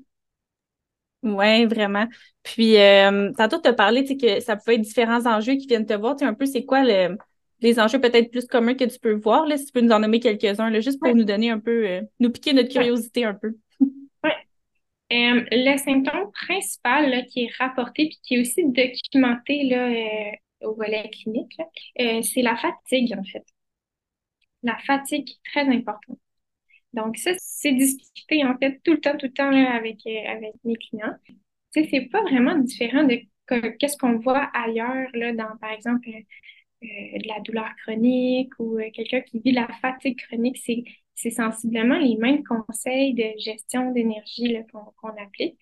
Oui, 1.22 1.66
vraiment. 1.66 2.06
Puis, 2.42 2.76
euh, 2.76 3.30
tantôt, 3.36 3.60
tu 3.60 3.68
as 3.68 3.72
parlé 3.72 4.04
que 4.04 4.40
ça 4.40 4.56
pouvait 4.56 4.74
être 4.74 4.80
différents 4.80 5.26
enjeux 5.26 5.54
qui 5.54 5.66
viennent 5.66 5.86
te 5.86 5.94
voir. 5.94 6.16
Tu 6.16 6.20
sais, 6.20 6.24
un 6.24 6.34
peu, 6.34 6.46
c'est 6.46 6.64
quoi 6.64 6.82
les 6.84 7.78
enjeux 7.78 8.00
peut-être 8.00 8.30
plus 8.30 8.46
communs 8.46 8.74
que 8.74 8.84
tu 8.84 8.98
peux 8.98 9.14
voir? 9.14 9.46
Là, 9.46 9.56
si 9.56 9.66
tu 9.66 9.72
peux 9.72 9.80
nous 9.80 9.92
en 9.92 10.00
nommer 10.00 10.18
quelques-uns, 10.18 10.72
juste 10.80 10.98
pour 11.00 11.14
nous 11.14 11.24
donner 11.24 11.50
un 11.50 11.60
peu, 11.60 11.86
euh, 11.86 12.02
nous 12.18 12.30
piquer 12.30 12.52
notre 12.52 12.70
curiosité 12.70 13.24
un 13.24 13.34
peu. 13.34 13.56
Euh, 15.12 15.44
le 15.50 15.76
symptôme 15.76 16.32
principal 16.32 17.26
qui 17.26 17.44
est 17.44 17.52
rapporté 17.58 18.08
puis 18.08 18.18
qui 18.22 18.34
est 18.36 18.40
aussi 18.40 18.64
documenté 18.64 19.64
là, 19.64 19.88
euh, 19.88 20.68
au 20.68 20.74
volet 20.74 21.10
clinique, 21.10 21.54
euh, 22.00 22.22
c'est 22.22 22.40
la 22.42 22.56
fatigue, 22.56 23.14
en 23.18 23.24
fait. 23.24 23.44
La 24.62 24.78
fatigue 24.78 25.28
est 25.28 25.50
très 25.50 25.68
importante. 25.68 26.18
Donc, 26.94 27.18
ça, 27.18 27.32
c'est 27.38 27.72
discuté, 27.72 28.44
en 28.44 28.56
fait, 28.58 28.80
tout 28.84 28.92
le 28.92 29.00
temps, 29.00 29.16
tout 29.16 29.26
le 29.26 29.32
temps 29.32 29.50
avec, 29.50 30.06
avec 30.06 30.54
mes 30.64 30.76
clients. 30.76 31.14
Tu 31.26 31.34
sais, 31.84 31.88
c'est 31.90 32.08
pas 32.10 32.22
vraiment 32.22 32.56
différent 32.58 33.04
de 33.04 33.20
qu'est-ce 33.78 33.96
qu'on 33.98 34.18
voit 34.18 34.50
ailleurs, 34.54 35.08
là, 35.14 35.32
dans, 35.32 35.56
par 35.58 35.72
exemple, 35.72 36.08
de 36.82 37.28
la 37.28 37.40
douleur 37.40 37.70
chronique 37.84 38.52
ou 38.58 38.78
quelqu'un 38.94 39.20
qui 39.22 39.40
vit 39.40 39.52
la 39.52 39.68
fatigue 39.80 40.18
chronique. 40.28 40.58
C'est 40.58 40.84
c'est 41.14 41.30
sensiblement 41.30 41.98
les 41.98 42.16
mêmes 42.16 42.44
conseils 42.44 43.14
de 43.14 43.24
gestion 43.38 43.92
d'énergie 43.92 44.56
qu'on 44.72 45.22
applique. 45.22 45.56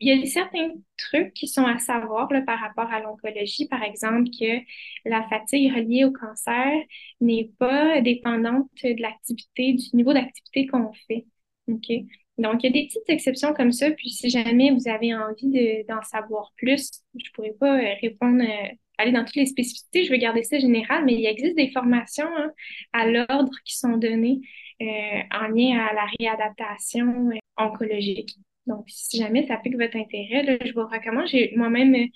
Il 0.00 0.08
y 0.08 0.22
a 0.22 0.26
certains 0.26 0.70
trucs 0.98 1.32
qui 1.34 1.46
sont 1.48 1.64
à 1.64 1.78
savoir 1.78 2.28
par 2.46 2.58
rapport 2.58 2.92
à 2.92 3.00
l'oncologie, 3.00 3.68
par 3.68 3.82
exemple, 3.82 4.28
que 4.38 4.60
la 5.04 5.26
fatigue 5.28 5.72
reliée 5.72 6.04
au 6.04 6.12
cancer 6.12 6.72
n'est 7.20 7.50
pas 7.58 8.00
dépendante 8.00 8.68
de 8.82 9.00
l'activité, 9.00 9.74
du 9.74 9.96
niveau 9.96 10.12
d'activité 10.12 10.66
qu'on 10.66 10.92
fait. 11.06 11.26
OK? 11.68 11.90
Donc, 12.38 12.62
il 12.62 12.66
y 12.66 12.68
a 12.68 12.72
des 12.72 12.86
petites 12.88 13.08
exceptions 13.08 13.54
comme 13.54 13.72
ça. 13.72 13.90
Puis, 13.92 14.10
si 14.10 14.28
jamais 14.28 14.72
vous 14.72 14.88
avez 14.88 15.14
envie 15.14 15.84
d'en 15.88 16.02
savoir 16.02 16.52
plus, 16.56 16.90
je 17.14 17.28
ne 17.28 17.32
pourrais 17.34 17.52
pas 17.58 17.78
euh, 17.78 17.94
répondre, 18.02 18.42
euh, 18.42 18.74
aller 18.98 19.12
dans 19.12 19.24
toutes 19.24 19.36
les 19.36 19.46
spécificités. 19.46 20.04
Je 20.04 20.10
vais 20.10 20.18
garder 20.18 20.42
ça 20.42 20.58
général, 20.58 21.04
mais 21.04 21.14
il 21.14 21.26
existe 21.26 21.56
des 21.56 21.70
formations 21.70 22.28
hein, 22.36 22.50
à 22.92 23.06
l'ordre 23.06 23.52
qui 23.64 23.76
sont 23.76 23.96
données 23.96 24.40
euh, 24.82 25.20
en 25.30 25.48
lien 25.48 25.78
à 25.78 25.94
la 25.94 26.06
réadaptation 26.18 27.30
euh, 27.30 27.38
oncologique. 27.56 28.36
Donc, 28.66 28.84
si 28.88 29.18
jamais 29.18 29.46
ça 29.46 29.56
pique 29.58 29.76
votre 29.76 29.96
intérêt, 29.96 30.58
je 30.64 30.72
vous 30.72 30.86
recommande. 30.86 31.26
J'ai 31.28 31.52
moi-même 31.56 31.94
euh, 31.94 32.06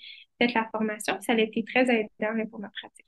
fait 0.41 0.53
la 0.53 0.67
formation, 0.71 1.17
ça 1.21 1.33
a 1.33 1.39
été 1.39 1.63
très 1.63 1.83
aidant 1.89 2.45
pour 2.49 2.59
ma 2.59 2.69
pratique. 2.69 3.05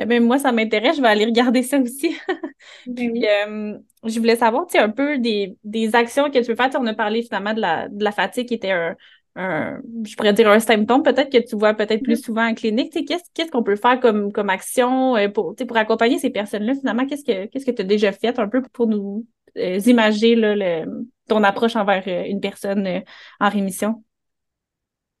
Eh 0.00 0.06
bien, 0.06 0.20
moi, 0.20 0.38
ça 0.38 0.52
m'intéresse, 0.52 0.96
je 0.96 1.02
vais 1.02 1.08
aller 1.08 1.24
regarder 1.24 1.62
ça 1.62 1.78
aussi. 1.78 2.16
Ben 2.86 3.82
je 4.04 4.18
voulais 4.20 4.36
savoir 4.36 4.66
un 4.74 4.90
peu 4.90 5.18
des, 5.18 5.56
actions 5.94 6.30
que 6.30 6.38
tu 6.38 6.46
peux 6.46 6.54
faire. 6.54 6.70
on 6.78 6.86
a 6.86 6.94
parlé 6.94 7.22
finalement 7.22 7.52
de 7.54 7.60
la, 7.60 7.88
de 7.88 8.04
la 8.04 8.12
fatigue 8.12 8.46
qui 8.46 8.54
était 8.54 8.70
un, 8.70 8.96
je 9.38 10.16
pourrais 10.16 10.32
dire 10.32 10.50
un 10.50 10.58
symptôme 10.58 11.02
peut-être 11.02 11.30
que 11.30 11.38
tu 11.38 11.56
vois 11.56 11.74
peut-être 11.74 12.02
plus 12.02 12.20
souvent 12.20 12.46
en 12.46 12.54
clinique. 12.54 12.92
Qu'est-ce 13.06 13.50
qu'on 13.50 13.62
peut 13.62 13.76
faire 13.76 14.00
comme, 14.00 14.32
comme 14.32 14.50
action 14.50 15.16
euh, 15.16 15.28
pour, 15.28 15.54
pour 15.54 15.76
accompagner 15.76 16.18
ces 16.18 16.30
personnes-là? 16.30 16.74
Finalement, 16.74 17.06
qu'est-ce 17.06 17.24
que 17.24 17.46
qu'est-ce 17.46 17.64
que 17.64 17.70
tu 17.70 17.82
as 17.82 17.84
déjà 17.84 18.10
fait 18.12 18.38
un 18.38 18.48
peu 18.48 18.62
pour 18.72 18.88
nous 18.88 19.26
euh, 19.56 19.78
imaginer 19.86 20.34
le, 20.36 21.06
ton 21.28 21.44
approche 21.44 21.76
envers 21.76 22.02
euh, 22.08 22.24
une 22.24 22.40
personne 22.40 23.02
en 23.38 23.48
rémission? 23.48 24.02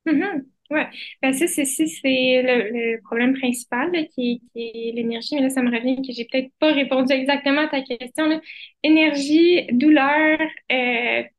Mm-hmm. 0.06 0.44
Oui, 0.70 0.80
ben 1.22 1.32
ça, 1.32 1.46
c'est 1.46 1.62
le, 2.42 3.00
problème 3.02 3.34
principal 3.34 3.90
qui, 4.14 4.42
est 4.54 4.92
l'énergie. 4.94 5.36
Mais 5.36 5.42
là, 5.42 5.48
ça 5.48 5.62
me 5.62 5.70
revient 5.70 5.96
que 5.96 6.12
j'ai 6.12 6.26
peut-être 6.26 6.50
pas 6.58 6.72
répondu 6.72 7.12
exactement 7.12 7.62
à 7.62 7.68
ta 7.68 7.80
question. 7.80 8.38
Énergie, 8.82 9.66
douleur, 9.72 10.38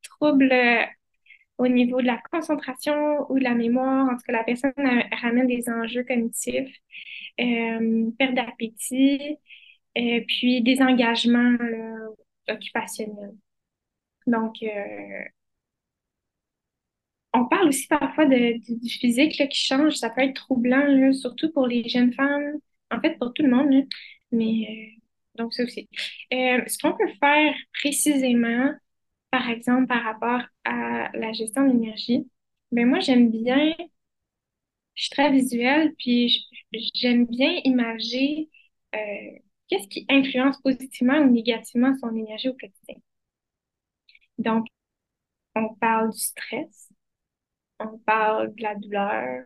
troubles 0.01 0.51
au 1.59 1.67
niveau 1.67 2.01
de 2.01 2.07
la 2.07 2.19
concentration 2.31 3.29
ou 3.29 3.37
de 3.37 3.43
la 3.43 3.53
mémoire. 3.53 4.07
En 4.09 4.15
tout 4.15 4.23
cas, 4.25 4.33
la 4.33 4.43
personne 4.45 4.71
ramène 5.21 5.47
des 5.47 5.69
enjeux 5.69 6.03
cognitifs, 6.05 6.73
euh, 7.41 8.11
perte 8.17 8.33
d'appétit, 8.33 9.37
euh, 9.97 10.21
puis 10.27 10.61
des 10.63 10.81
engagements 10.81 11.57
occupationnels. 12.47 13.35
Donc, 14.25 14.63
euh, 14.63 15.23
on 17.33 17.45
parle 17.47 17.67
aussi 17.67 17.87
parfois 17.87 18.25
de, 18.25 18.57
du 18.79 18.89
physique 18.89 19.49
qui 19.49 19.65
change. 19.65 19.95
Ça 19.95 20.09
peut 20.09 20.21
être 20.21 20.35
troublant, 20.35 21.11
surtout 21.13 21.51
pour 21.51 21.67
les 21.67 21.87
jeunes 21.89 22.13
femmes, 22.13 22.53
en 22.89 23.01
fait 23.01 23.17
pour 23.19 23.33
tout 23.33 23.43
le 23.43 23.49
monde. 23.49 23.85
mais 24.31 24.93
donc, 25.35 25.53
ça 25.53 25.63
aussi. 25.63 25.89
ce 26.31 26.77
qu'on 26.81 26.93
peut 26.97 27.11
faire 27.21 27.53
précisément, 27.73 28.73
par 29.31 29.49
exemple, 29.49 29.87
par 29.87 30.03
rapport 30.03 30.41
à 30.65 31.09
la 31.13 31.33
gestion 31.33 31.65
de 31.67 31.71
l'énergie, 31.73 32.29
ben 32.71 32.87
moi, 32.87 32.99
j'aime 32.99 33.31
bien, 33.31 33.73
je 34.95 35.03
suis 35.03 35.09
très 35.11 35.31
visuelle, 35.31 35.93
puis 35.97 36.45
j'aime 36.93 37.25
bien 37.25 37.59
imager 37.63 38.49
euh, 38.95 38.99
qu'est-ce 39.67 39.87
qui 39.87 40.05
influence 40.09 40.59
positivement 40.61 41.17
ou 41.19 41.29
négativement 41.31 41.95
son 41.99 42.15
énergie 42.15 42.49
au 42.49 42.53
quotidien. 42.53 42.95
Donc, 44.37 44.65
on 45.55 45.75
parle 45.75 46.11
du 46.11 46.19
stress, 46.19 46.89
on 47.79 47.97
parle 47.99 48.55
de 48.55 48.63
la 48.63 48.75
douleur, 48.75 49.45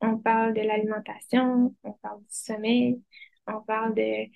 on 0.00 0.18
parle 0.18 0.54
de 0.54 0.62
l'alimentation, 0.62 1.74
on 1.84 1.92
parle 1.94 2.20
du 2.20 2.26
sommeil, 2.30 3.02
on 3.46 3.62
parle 3.62 3.94
de 3.94 4.26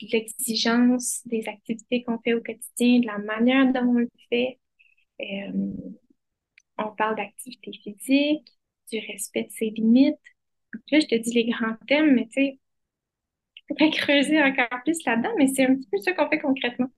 l'exigence 0.00 1.22
des 1.26 1.48
activités 1.48 2.02
qu'on 2.02 2.18
fait 2.18 2.34
au 2.34 2.42
quotidien, 2.42 3.00
de 3.00 3.06
la 3.06 3.18
manière 3.18 3.72
dont 3.72 3.88
on 3.88 3.98
le 3.98 4.10
fait. 4.28 4.58
Euh, 5.20 5.72
on 6.78 6.90
parle 6.96 7.16
d'activité 7.16 7.72
physique, 7.72 8.48
du 8.90 8.98
respect 9.10 9.44
de 9.44 9.52
ses 9.52 9.70
limites. 9.70 10.16
là, 10.90 11.00
je 11.00 11.06
te 11.06 11.14
dis 11.14 11.32
les 11.32 11.46
grands 11.46 11.76
thèmes, 11.86 12.14
mais 12.14 12.26
tu 12.26 12.32
sais, 12.32 12.58
je 13.70 13.90
creuser 13.98 14.42
encore 14.42 14.66
plus 14.84 14.98
là-dedans, 15.06 15.32
mais 15.38 15.46
c'est 15.46 15.66
un 15.66 15.76
petit 15.76 15.88
peu 15.90 15.98
ça 15.98 16.12
qu'on 16.12 16.28
fait 16.28 16.40
concrètement. 16.40 16.88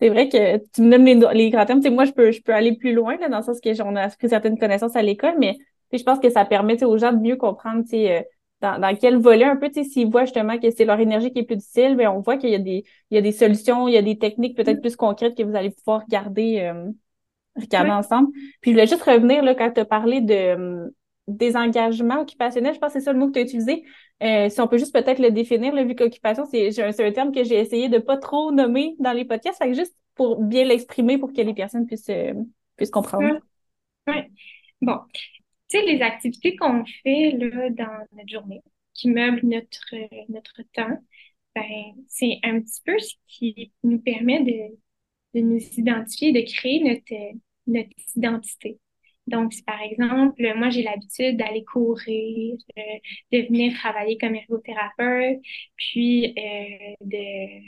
C'est 0.00 0.08
vrai 0.08 0.28
que 0.28 0.58
tu 0.72 0.82
me 0.82 0.90
donnes 0.90 1.32
les, 1.34 1.50
grands 1.50 1.64
thèmes. 1.64 1.80
moi, 1.94 2.04
je 2.04 2.12
peux, 2.12 2.32
je 2.32 2.42
peux 2.42 2.52
aller 2.52 2.76
plus 2.76 2.92
loin, 2.92 3.16
là, 3.16 3.28
dans 3.28 3.38
le 3.38 3.44
sens 3.44 3.60
que 3.60 3.72
j'en 3.74 3.94
ai 3.94 4.00
appris 4.00 4.28
certaines 4.28 4.58
connaissances 4.58 4.96
à 4.96 5.02
l'école, 5.02 5.36
mais 5.38 5.56
je 5.92 6.02
pense 6.02 6.18
que 6.18 6.30
ça 6.30 6.44
permet 6.44 6.82
aux 6.82 6.98
gens 6.98 7.12
de 7.12 7.20
mieux 7.20 7.36
comprendre 7.36 7.84
euh, 7.92 8.22
dans, 8.64 8.96
quel 8.96 9.16
volet 9.18 9.44
un 9.44 9.56
peu, 9.56 9.70
s'ils 9.72 10.10
voient 10.10 10.24
justement 10.24 10.58
que 10.58 10.70
c'est 10.70 10.84
leur 10.84 11.00
énergie 11.00 11.32
qui 11.32 11.40
est 11.40 11.44
plus 11.44 11.56
difficile, 11.56 11.96
bien, 11.96 12.10
on 12.10 12.20
voit 12.20 12.36
qu'il 12.36 12.50
y 12.50 12.54
a 12.54 12.58
des, 12.58 12.84
il 13.10 13.14
y 13.14 13.18
a 13.18 13.20
des 13.20 13.32
solutions, 13.32 13.88
il 13.88 13.94
y 13.94 13.96
a 13.96 14.02
des 14.02 14.18
techniques 14.18 14.56
peut-être 14.56 14.80
plus 14.80 14.96
concrètes 14.96 15.36
que 15.36 15.42
vous 15.42 15.56
allez 15.56 15.70
pouvoir 15.70 16.06
garder, 16.08 16.60
euh, 16.60 16.90
regarder 17.56 17.90
ensemble. 17.90 18.32
Puis 18.60 18.70
je 18.70 18.76
voulais 18.76 18.86
juste 18.86 19.02
revenir 19.02 19.42
là, 19.42 19.54
quand 19.54 19.70
tu 19.72 19.80
as 19.80 19.84
parlé 19.84 20.20
de 20.20 20.92
des 21.26 21.56
engagements 21.56 22.20
occupationnels, 22.20 22.74
je 22.74 22.78
pense 22.78 22.92
que 22.92 22.98
c'est 22.98 23.04
ça 23.04 23.12
le 23.12 23.18
mot 23.18 23.28
que 23.28 23.32
tu 23.32 23.38
as 23.38 23.42
utilisé. 23.42 23.84
Euh, 24.22 24.48
si 24.48 24.60
on 24.60 24.68
peut 24.68 24.78
juste 24.78 24.92
peut-être 24.92 25.18
le 25.18 25.30
définir, 25.30 25.74
vu 25.74 25.94
qu'occupation, 25.94 26.44
c'est 26.44 26.78
un, 26.82 27.12
terme 27.12 27.32
que 27.32 27.44
j'ai 27.44 27.58
essayé 27.58 27.88
de 27.88 27.98
pas 27.98 28.18
trop 28.18 28.52
nommer 28.52 28.94
dans 28.98 29.12
les 29.12 29.24
podcasts, 29.24 29.58
fait 29.58 29.74
juste 29.74 29.96
pour 30.14 30.40
bien 30.42 30.64
l'exprimer 30.64 31.18
pour 31.18 31.32
que 31.32 31.40
les 31.40 31.54
personnes 31.54 31.86
puissent, 31.86 32.10
euh, 32.10 32.34
puissent 32.76 32.90
comprendre. 32.90 33.38
Oui. 34.06 34.14
Bon, 34.82 34.98
tu 35.68 35.78
sais, 35.78 35.84
les 35.86 36.02
activités 36.02 36.56
qu'on 36.56 36.84
fait 37.02 37.32
là, 37.32 37.70
dans 37.70 38.06
notre 38.12 38.28
journée, 38.28 38.62
qui 38.94 39.10
meublent 39.10 39.40
notre, 39.44 39.94
notre 40.30 40.62
temps, 40.72 40.98
ben, 41.54 41.94
c'est 42.08 42.38
un 42.42 42.60
petit 42.60 42.80
peu 42.84 42.98
ce 42.98 43.14
qui 43.28 43.72
nous 43.82 44.00
permet 44.00 44.42
de, 44.42 44.76
de 45.34 45.40
nous 45.40 45.60
identifier, 45.76 46.32
de 46.32 46.40
créer 46.40 46.80
notre, 46.82 47.38
notre 47.66 47.90
identité. 48.16 48.78
Donc, 49.26 49.52
par 49.66 49.80
exemple, 49.80 50.42
moi, 50.56 50.70
j'ai 50.70 50.82
l'habitude 50.82 51.38
d'aller 51.38 51.64
courir, 51.64 52.56
de, 53.32 53.38
venir 53.46 53.74
travailler 53.78 54.18
comme 54.18 54.34
ergothérapeute, 54.34 55.40
puis 55.76 56.34
euh, 56.38 56.94
de 57.00 57.60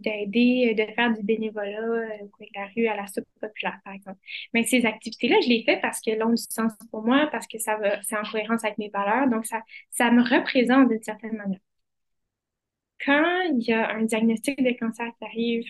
d'aider, 0.00 0.74
de 0.74 0.92
faire 0.94 1.12
du 1.14 1.22
bénévolat 1.22 1.80
euh, 1.80 2.24
au 2.24 2.28
coin 2.28 2.46
de 2.46 2.60
la 2.60 2.66
rue 2.74 2.86
à 2.86 2.96
la 2.96 3.06
soupe 3.06 3.26
populaire, 3.40 3.78
par 3.84 3.94
exemple. 3.94 4.18
Mais 4.54 4.64
ces 4.64 4.86
activités-là, 4.86 5.36
je 5.42 5.48
les 5.48 5.62
fais 5.64 5.78
parce 5.80 6.00
qu'elles 6.00 6.22
ont 6.22 6.30
du 6.30 6.42
sens 6.42 6.72
pour 6.90 7.02
moi, 7.04 7.28
parce 7.32 7.46
que 7.46 7.58
ça 7.58 7.76
va, 7.76 8.00
c'est 8.02 8.16
en 8.16 8.22
cohérence 8.22 8.64
avec 8.64 8.78
mes 8.78 8.88
valeurs, 8.90 9.28
donc 9.28 9.46
ça, 9.46 9.62
ça 9.90 10.10
me 10.10 10.22
représente 10.22 10.88
d'une 10.88 11.02
certaine 11.02 11.36
manière. 11.36 11.60
Quand 13.04 13.42
il 13.52 13.62
y 13.62 13.72
a 13.72 13.90
un 13.94 14.04
diagnostic 14.04 14.62
de 14.62 14.70
cancer 14.78 15.06
qui 15.18 15.24
arrive, 15.24 15.64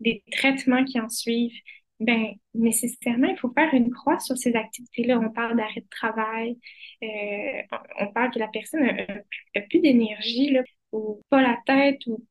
des 0.00 0.22
traitements 0.32 0.84
qui 0.84 1.00
en 1.00 1.08
suivent, 1.08 1.52
ben 2.00 2.34
nécessairement, 2.54 3.28
il 3.28 3.38
faut 3.38 3.52
faire 3.52 3.72
une 3.74 3.90
croix 3.90 4.18
sur 4.18 4.36
ces 4.36 4.54
activités-là. 4.56 5.18
On 5.20 5.30
parle 5.30 5.56
d'arrêt 5.56 5.80
de 5.80 5.88
travail, 5.90 6.58
euh, 7.02 7.62
on 8.00 8.08
parle 8.12 8.30
que 8.32 8.38
la 8.38 8.48
personne 8.48 8.82
a, 8.88 9.60
plus 9.62 9.80
d'énergie, 9.80 10.56
ou 10.92 11.20
pas 11.30 11.42
la 11.42 11.58
tête, 11.66 12.04
ou 12.06 12.24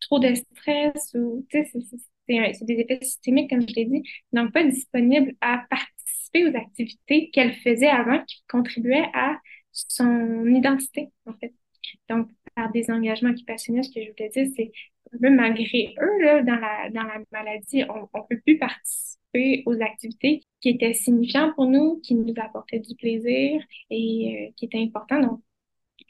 trop 0.00 0.18
de 0.18 0.34
stress, 0.34 1.14
ou 1.14 1.46
c'est 1.50 2.64
des 2.64 2.74
effets 2.74 3.00
systémiques, 3.02 3.50
comme 3.50 3.68
je 3.68 3.74
l'ai 3.74 3.84
dit, 3.86 4.02
donc 4.32 4.52
pas 4.52 4.64
disponible 4.64 5.34
à 5.40 5.64
participer 5.68 6.46
aux 6.48 6.56
activités 6.56 7.30
qu'elle 7.30 7.54
faisait 7.54 7.88
avant 7.88 8.22
qui 8.24 8.42
contribuaient 8.48 9.08
à 9.14 9.38
son 9.72 10.46
identité, 10.46 11.08
en 11.26 11.32
fait. 11.34 11.54
Donc, 12.08 12.28
par 12.54 12.70
des 12.72 12.90
engagements 12.90 13.32
passionnaient, 13.46 13.82
ce 13.82 13.92
que 13.92 14.02
je 14.02 14.10
voulais 14.10 14.28
dire, 14.28 14.46
c'est 14.56 14.72
même 15.18 15.36
malgré 15.36 15.94
eux, 16.00 16.22
là, 16.22 16.42
dans 16.42 16.56
la, 16.56 16.90
dans 16.90 17.02
la 17.02 17.18
maladie, 17.32 17.84
on 17.88 18.02
ne 18.02 18.26
peut 18.28 18.40
plus 18.44 18.58
participer 18.58 19.62
aux 19.66 19.80
activités 19.80 20.42
qui 20.60 20.70
étaient 20.70 20.94
signifiantes 20.94 21.54
pour 21.54 21.66
nous, 21.66 22.00
qui 22.00 22.14
nous 22.14 22.34
apportaient 22.36 22.78
du 22.78 22.94
plaisir 22.94 23.62
et 23.90 24.48
euh, 24.48 24.52
qui 24.56 24.66
étaient 24.66 24.82
importantes. 24.82 25.22
Donc, 25.22 25.40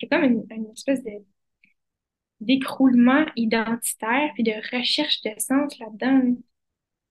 a 0.02 0.06
comme 0.06 0.24
une, 0.24 0.46
une 0.50 0.70
espèce 0.72 1.02
de 1.04 1.12
d'écroulement 2.40 3.24
identitaire 3.36 4.30
puis 4.34 4.42
de 4.42 4.76
recherche 4.76 5.22
de 5.22 5.30
sens 5.38 5.78
là-dedans. 5.78 6.36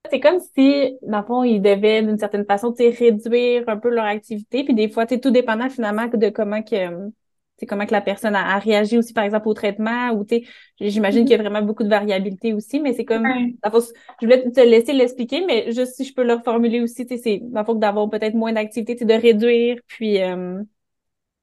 C'est 0.09 0.19
comme 0.19 0.39
si, 0.55 0.97
dans 1.01 1.19
le 1.19 1.25
fond, 1.25 1.43
ils 1.43 1.61
devaient, 1.61 2.01
d'une 2.01 2.17
certaine 2.17 2.45
façon, 2.45 2.73
réduire 2.77 3.67
un 3.67 3.77
peu 3.77 3.89
leur 3.89 4.05
activité. 4.05 4.63
Puis 4.63 4.73
des 4.73 4.89
fois, 4.89 5.05
c'est 5.07 5.19
tout 5.19 5.31
dépendant 5.31 5.69
finalement 5.69 6.07
de 6.07 6.29
comment 6.29 6.63
que 6.63 7.11
c'est 7.59 7.65
comment 7.65 7.85
que 7.85 7.91
la 7.91 8.01
personne 8.01 8.35
a, 8.35 8.57
réagi 8.57 8.97
aussi, 8.97 9.13
par 9.13 9.25
exemple, 9.25 9.47
au 9.49 9.53
traitement, 9.53 10.11
ou 10.11 10.25
j'imagine 10.79 11.25
qu'il 11.25 11.31
y 11.31 11.39
a 11.39 11.41
vraiment 11.41 11.61
beaucoup 11.61 11.83
de 11.83 11.89
variabilité 11.89 12.53
aussi, 12.53 12.79
mais 12.79 12.93
c'est 12.93 13.03
comme, 13.03 13.27
je 13.27 14.25
voulais 14.25 14.49
te 14.49 14.61
laisser 14.61 14.93
l'expliquer, 14.93 15.45
mais 15.45 15.71
juste 15.73 15.95
si 15.95 16.05
je 16.05 16.13
peux 16.13 16.23
le 16.23 16.35
reformuler 16.35 16.81
aussi, 16.81 17.05
c'est, 17.05 17.39
dans 17.43 17.65
le 17.67 17.79
d'avoir 17.79 18.09
peut-être 18.09 18.33
moins 18.33 18.53
d'activité, 18.53 18.95
de 19.03 19.13
réduire, 19.13 19.77
puis 19.87 20.21
euh, 20.21 20.63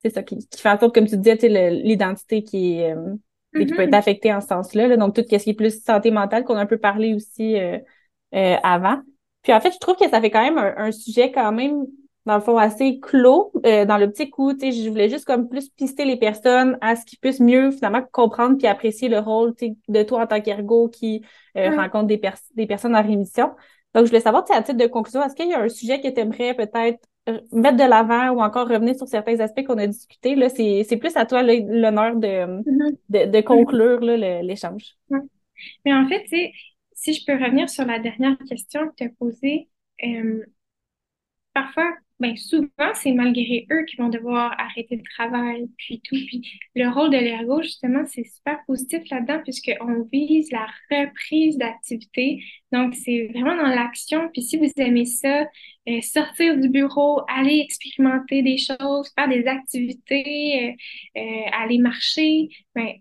c'est 0.02 0.11
ça 0.11 0.23
qui, 0.23 0.38
fait 0.57 0.71
en 0.71 0.78
sorte, 0.78 0.95
comme 0.95 1.07
tu 1.07 1.19
disais, 1.19 1.37
l'identité 1.71 2.43
qui, 2.43 2.78
est, 2.78 2.95
euh, 2.95 3.14
qui 3.55 3.67
peut 3.67 3.83
être 3.83 3.91
mm-hmm. 3.91 3.95
affectée 3.95 4.33
en 4.33 4.41
ce 4.41 4.49
sens-là, 4.49 4.97
donc 4.97 5.15
tout 5.15 5.23
ce 5.23 5.37
qui 5.37 5.50
est 5.50 5.55
plus 5.55 5.83
santé 5.83 6.11
mentale, 6.11 6.45
qu'on 6.45 6.57
a 6.57 6.61
un 6.61 6.67
peu 6.67 6.79
parlé 6.79 7.15
aussi 7.15 7.57
euh, 7.59 7.79
avant. 8.33 9.00
Puis 9.43 9.53
en 9.53 9.61
fait, 9.61 9.73
je 9.73 9.79
trouve 9.79 9.97
que 9.97 10.09
ça 10.09 10.21
fait 10.21 10.31
quand 10.31 10.43
même 10.43 10.59
un 10.59 10.93
sujet 10.93 11.31
quand 11.33 11.53
même 11.53 11.87
dans 12.26 12.35
le 12.35 12.41
fond, 12.41 12.59
assez 12.59 12.99
clos, 12.99 13.53
euh, 13.65 13.85
dans 13.85 13.99
le 13.99 14.11
petit 14.11 14.29
coup, 14.29 14.53
tu 14.53 14.73
sais, 14.73 14.73
je 14.73 14.91
voulais 14.91 15.09
juste 15.09 15.25
comme 15.25 15.49
plus 15.49 15.69
pister 15.71 16.05
les 16.05 16.17
personnes 16.17 16.76
à 16.81 16.97
ce 16.97 17.05
qu'ils 17.07 17.21
puissent 17.21 17.41
mieux, 17.41 17.71
finalement, 17.71 18.03
comprendre 18.11 18.59
puis 18.59 18.67
apprécier 18.67 19.09
le 19.09 19.21
rôle, 19.21 19.55
de 19.88 20.03
toi 20.03 20.23
en 20.23 20.26
tant 20.26 20.41
qu'ergo 20.41 20.88
qui 20.88 21.25
euh, 21.57 21.71
rencontre 21.76 22.09
des, 22.09 22.21
des 22.57 22.67
personnes 22.67 22.97
en 22.97 23.03
rémission. 23.03 23.53
Donc, 23.95 24.05
je 24.05 24.11
voulais 24.11 24.21
savoir, 24.21 24.45
tu 24.45 24.53
à 24.53 24.61
titre 24.61 24.76
de 24.76 24.88
conclusion, 24.88 25.23
est-ce 25.23 25.37
qu'il 25.37 25.49
y 25.49 25.55
a 25.55 25.61
un 25.61 25.69
sujet 25.69 26.00
que 26.00 26.09
tu 26.09 26.21
aimerais 26.21 26.55
peut-être 26.55 26.99
euh, 26.99 27.15
mettre 27.52 27.76
de 27.76 27.88
l'avant 27.88 28.31
ou 28.31 28.40
encore 28.40 28.68
revenir 28.68 28.96
sur 28.96 29.09
certains 29.09 29.40
aspects 29.40 29.64
qu'on 29.64 29.79
a 29.79 29.87
discutés? 29.87 30.35
Là, 30.35 30.48
c'est, 30.48 30.85
c'est 30.88 30.96
plus 30.96 31.16
à 31.16 31.27
toi 31.27 31.42
l'honneur 31.42 32.16
de, 32.16 32.27
mm-hmm. 32.27 32.98
de, 33.09 33.31
de, 33.31 33.40
conclure 33.40 34.01
l'échange. 34.01 34.96
Mais 35.85 35.94
en 35.94 36.07
fait, 36.09 36.24
si 36.94 37.14
je 37.14 37.24
peux 37.27 37.33
revenir 37.33 37.68
sur 37.68 37.85
la 37.85 37.98
dernière 37.98 38.37
question 38.48 38.88
que 38.88 38.94
tu 38.96 39.05
as 39.05 39.11
posée, 39.18 39.68
parfois, 41.53 41.90
ben 42.18 42.35
souvent, 42.37 42.94
c'est 42.94 43.12
malgré 43.12 43.66
eux 43.70 43.85
qui 43.85 43.96
vont 43.96 44.09
devoir 44.09 44.55
arrêter 44.59 44.96
le 44.96 45.02
travail, 45.02 45.68
puis 45.76 46.00
tout. 46.02 46.16
Puis 46.16 46.42
le 46.74 46.88
rôle 46.88 47.11
de 47.11 47.18
l'ergo, 47.18 47.61
justement, 47.62 48.05
c'est 48.07 48.24
super 48.24 48.59
positif 48.66 49.02
là-dedans, 49.11 49.42
puisqu'on 49.42 50.02
vise 50.11 50.50
la 50.50 50.66
reprise 50.90 51.59
d'activité. 51.59 52.42
Donc, 52.72 52.94
c'est 52.94 53.29
vraiment 53.35 53.57
dans 53.57 53.68
l'action. 53.68 54.31
Puis 54.33 54.42
si 54.42 54.57
vous 54.57 54.70
aimez 54.79 55.05
ça, 55.05 55.46
euh, 55.88 56.00
sortir 56.00 56.59
du 56.59 56.70
bureau, 56.70 57.20
aller 57.29 57.59
expérimenter 57.61 58.42
des 58.42 58.57
choses, 58.57 59.12
faire 59.14 59.29
des 59.29 59.46
activités, 59.46 60.74
euh, 61.16 61.20
euh, 61.20 61.50
aller 61.52 61.79
marcher, 61.79 62.48
ben, 62.74 62.94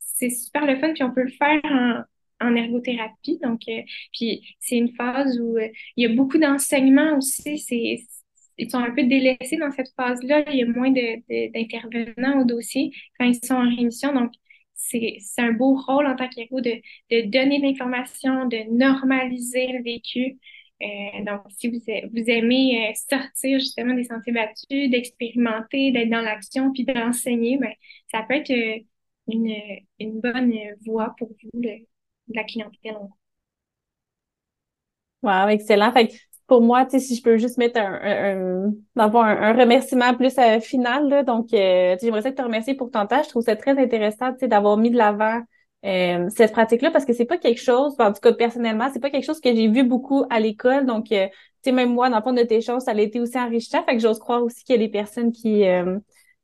c'est 0.00 0.30
super 0.30 0.66
le 0.66 0.78
fun. 0.80 0.92
Puis 0.94 1.04
on 1.04 1.12
peut 1.14 1.22
le 1.22 1.30
faire 1.30 1.60
en, 1.64 2.02
en 2.40 2.56
ergothérapie. 2.56 3.38
Donc, 3.42 3.60
puis 4.12 4.56
c'est 4.60 4.76
une 4.76 4.92
phase 4.96 5.38
où 5.40 5.56
il 5.96 6.08
y 6.08 6.12
a 6.12 6.14
beaucoup 6.14 6.38
d'enseignements 6.38 7.16
aussi. 7.16 7.58
C'est 7.58 7.98
ils 8.58 8.70
sont 8.70 8.78
un 8.78 8.90
peu 8.90 9.04
délaissés 9.04 9.56
dans 9.56 9.70
cette 9.70 9.92
phase-là. 9.96 10.44
Il 10.50 10.58
y 10.58 10.62
a 10.62 10.66
moins 10.66 10.90
d'intervenants 10.90 12.40
au 12.40 12.44
dossier 12.44 12.90
quand 13.18 13.26
ils 13.26 13.34
sont 13.44 13.54
en 13.54 13.68
rémission. 13.68 14.12
Donc, 14.12 14.32
c'est 14.74 15.18
un 15.38 15.52
beau 15.52 15.76
rôle 15.76 16.06
en 16.06 16.16
tant 16.16 16.28
qu'héros 16.28 16.60
de, 16.60 16.72
de 17.10 17.30
donner 17.30 17.60
de 17.60 17.64
l'information, 17.66 18.46
de 18.46 18.58
normaliser 18.76 19.68
le 19.68 19.82
vécu. 19.82 20.38
Euh, 20.80 21.24
donc, 21.24 21.40
si 21.58 21.68
vous, 21.68 21.78
vous 21.78 22.30
aimez 22.30 22.88
euh, 22.88 22.92
sortir 22.94 23.58
justement 23.58 23.94
des 23.94 24.04
sentiers 24.04 24.32
battus, 24.32 24.90
d'expérimenter, 24.90 25.90
d'être 25.90 26.10
dans 26.10 26.20
l'action, 26.20 26.72
puis 26.72 26.84
d'enseigner, 26.84 27.58
ben, 27.58 27.72
ça 28.12 28.22
peut 28.22 28.34
être 28.34 28.50
euh, 28.50 28.78
une, 29.26 29.56
une 29.98 30.20
bonne 30.20 30.54
voie 30.86 31.14
pour 31.18 31.28
vous, 31.28 31.60
de 31.60 31.70
la 32.34 32.44
clientèle. 32.44 32.96
Wow, 35.22 35.48
excellent. 35.48 35.92
Fait 35.92 36.12
pour 36.48 36.62
moi, 36.62 36.86
si 36.88 37.14
je 37.14 37.22
peux 37.22 37.36
juste 37.36 37.58
mettre 37.58 37.78
un, 37.78 38.72
un, 38.96 39.10
un, 39.14 39.52
remerciement 39.52 40.14
plus 40.14 40.36
euh, 40.38 40.60
final, 40.60 41.08
là, 41.08 41.22
donc 41.22 41.52
euh, 41.52 41.94
j'aimerais 42.00 42.22
ça 42.22 42.32
te 42.32 42.42
remercier 42.42 42.74
pour 42.74 42.90
ton 42.90 43.06
temps. 43.06 43.22
Je 43.22 43.28
trouve 43.28 43.44
ça 43.44 43.54
très 43.54 43.78
intéressant 43.78 44.32
d'avoir 44.42 44.78
mis 44.78 44.90
de 44.90 44.96
l'avant 44.96 45.42
euh, 45.84 46.26
cette 46.30 46.52
pratique-là 46.52 46.90
parce 46.90 47.04
que 47.04 47.12
c'est 47.12 47.26
pas 47.26 47.36
quelque 47.36 47.60
chose, 47.60 47.94
en 47.98 48.12
tout 48.14 48.20
cas 48.20 48.32
personnellement, 48.32 48.88
c'est 48.90 48.98
pas 48.98 49.10
quelque 49.10 49.26
chose 49.26 49.40
que 49.40 49.54
j'ai 49.54 49.68
vu 49.68 49.84
beaucoup 49.84 50.24
à 50.30 50.40
l'école. 50.40 50.86
Donc, 50.86 51.08
tu 51.08 51.16
sais, 51.62 51.72
même 51.72 51.92
moi, 51.92 52.08
dans 52.08 52.16
le 52.16 52.22
fond 52.22 52.32
de 52.32 52.42
tes 52.42 52.62
choses, 52.62 52.84
ça 52.84 52.92
a 52.92 52.98
été 52.98 53.20
aussi 53.20 53.38
enrichissant. 53.38 53.84
Fait 53.84 53.94
que 53.94 54.00
j'ose 54.00 54.18
croire 54.18 54.42
aussi 54.42 54.64
qu'il 54.64 54.74
y 54.74 54.78
a 54.78 54.82
des 54.82 54.90
personnes 54.90 55.32
qui 55.32 55.64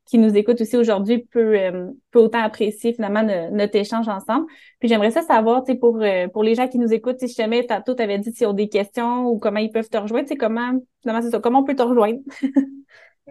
qui 0.07 0.19
nous 0.19 0.37
écoute 0.37 0.61
aussi 0.61 0.77
aujourd'hui 0.77 1.25
peut, 1.31 1.59
euh, 1.59 1.91
peut 2.11 2.19
autant 2.19 2.41
apprécier 2.41 2.93
finalement 2.93 3.23
notre 3.23 3.77
échange 3.77 4.09
ensemble. 4.09 4.47
Puis 4.79 4.89
j'aimerais 4.89 5.11
ça 5.11 5.23
savoir, 5.23 5.65
pour, 5.81 6.03
euh, 6.03 6.29
pour 6.29 6.43
les 6.43 6.55
gens 6.55 6.69
qui 6.69 6.79
nous 6.79 6.93
écoutent, 6.93 7.21
si 7.21 7.29
jamais 7.35 7.65
tantôt 7.67 7.95
tu 7.95 8.03
avais 8.03 8.19
dit 8.19 8.31
s'ils 8.33 8.47
ont 8.47 8.53
des 8.53 8.69
questions 8.69 9.27
ou 9.29 9.39
comment 9.39 9.61
ils 9.61 9.71
peuvent 9.71 9.89
te 9.89 9.97
rejoindre, 9.97 10.29
comment, 10.39 10.79
finalement, 11.01 11.23
c'est 11.23 11.31
ça, 11.31 11.41
comment 11.41 11.61
on 11.61 11.65
peut 11.65 11.77
te 11.77 11.83
rejoindre? 11.83 12.21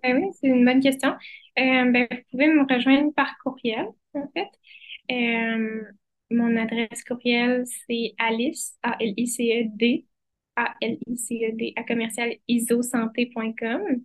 ben 0.03 0.17
oui, 0.17 0.29
c'est 0.39 0.47
une 0.47 0.65
bonne 0.65 0.79
question. 0.81 1.11
Euh, 1.11 1.91
ben, 1.91 2.07
vous 2.09 2.17
pouvez 2.31 2.47
me 2.47 2.65
rejoindre 2.73 3.13
par 3.13 3.37
courriel, 3.43 3.87
en 4.15 4.27
fait. 4.35 4.49
mon 6.31 6.57
adresse 6.57 7.03
courriel, 7.03 7.65
c'est 7.87 8.15
Alice, 8.17 8.77
A-L-I-C-E-D, 8.81 10.05
A-L-I-C-E-D, 10.55 11.73
à 11.75 11.83
commercial 11.83 12.33
isosanté.com. 12.47 14.03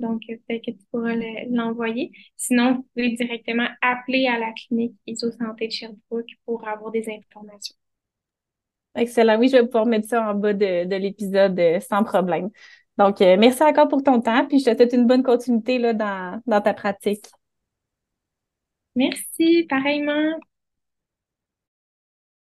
Donc, 0.00 0.22
euh, 0.30 0.36
peut-être 0.46 0.64
que 0.64 0.70
tu 0.70 0.84
pourras 0.90 1.14
l'envoyer. 1.50 2.12
Sinon, 2.36 2.76
vous 2.76 2.86
pouvez 2.94 3.10
directement 3.16 3.68
appeler 3.82 4.26
à 4.26 4.38
la 4.38 4.52
clinique 4.52 4.94
ISO 5.06 5.30
Santé 5.32 5.66
de 5.66 5.72
Sherbrooke 5.72 6.30
pour 6.44 6.66
avoir 6.68 6.90
des 6.90 7.06
informations. 7.10 7.74
Excellent. 8.94 9.38
Oui, 9.38 9.48
je 9.48 9.56
vais 9.56 9.64
pouvoir 9.64 9.86
mettre 9.86 10.08
ça 10.08 10.30
en 10.30 10.34
bas 10.34 10.52
de, 10.52 10.96
l'épisode 10.96 11.58
euh, 11.58 11.80
sans 11.80 12.04
problème. 12.04 12.50
Donc, 12.96 13.20
euh, 13.20 13.36
merci 13.38 13.62
encore 13.62 13.88
pour 13.88 14.02
ton 14.02 14.20
temps, 14.20 14.46
puis 14.46 14.58
je 14.58 14.70
te 14.70 14.76
souhaite 14.76 14.92
une 14.92 15.06
bonne 15.06 15.22
continuité 15.22 15.78
là, 15.78 15.92
dans, 15.92 16.42
dans 16.46 16.60
ta 16.60 16.74
pratique. 16.74 17.26
Merci, 18.96 19.66
pareillement. 19.68 20.34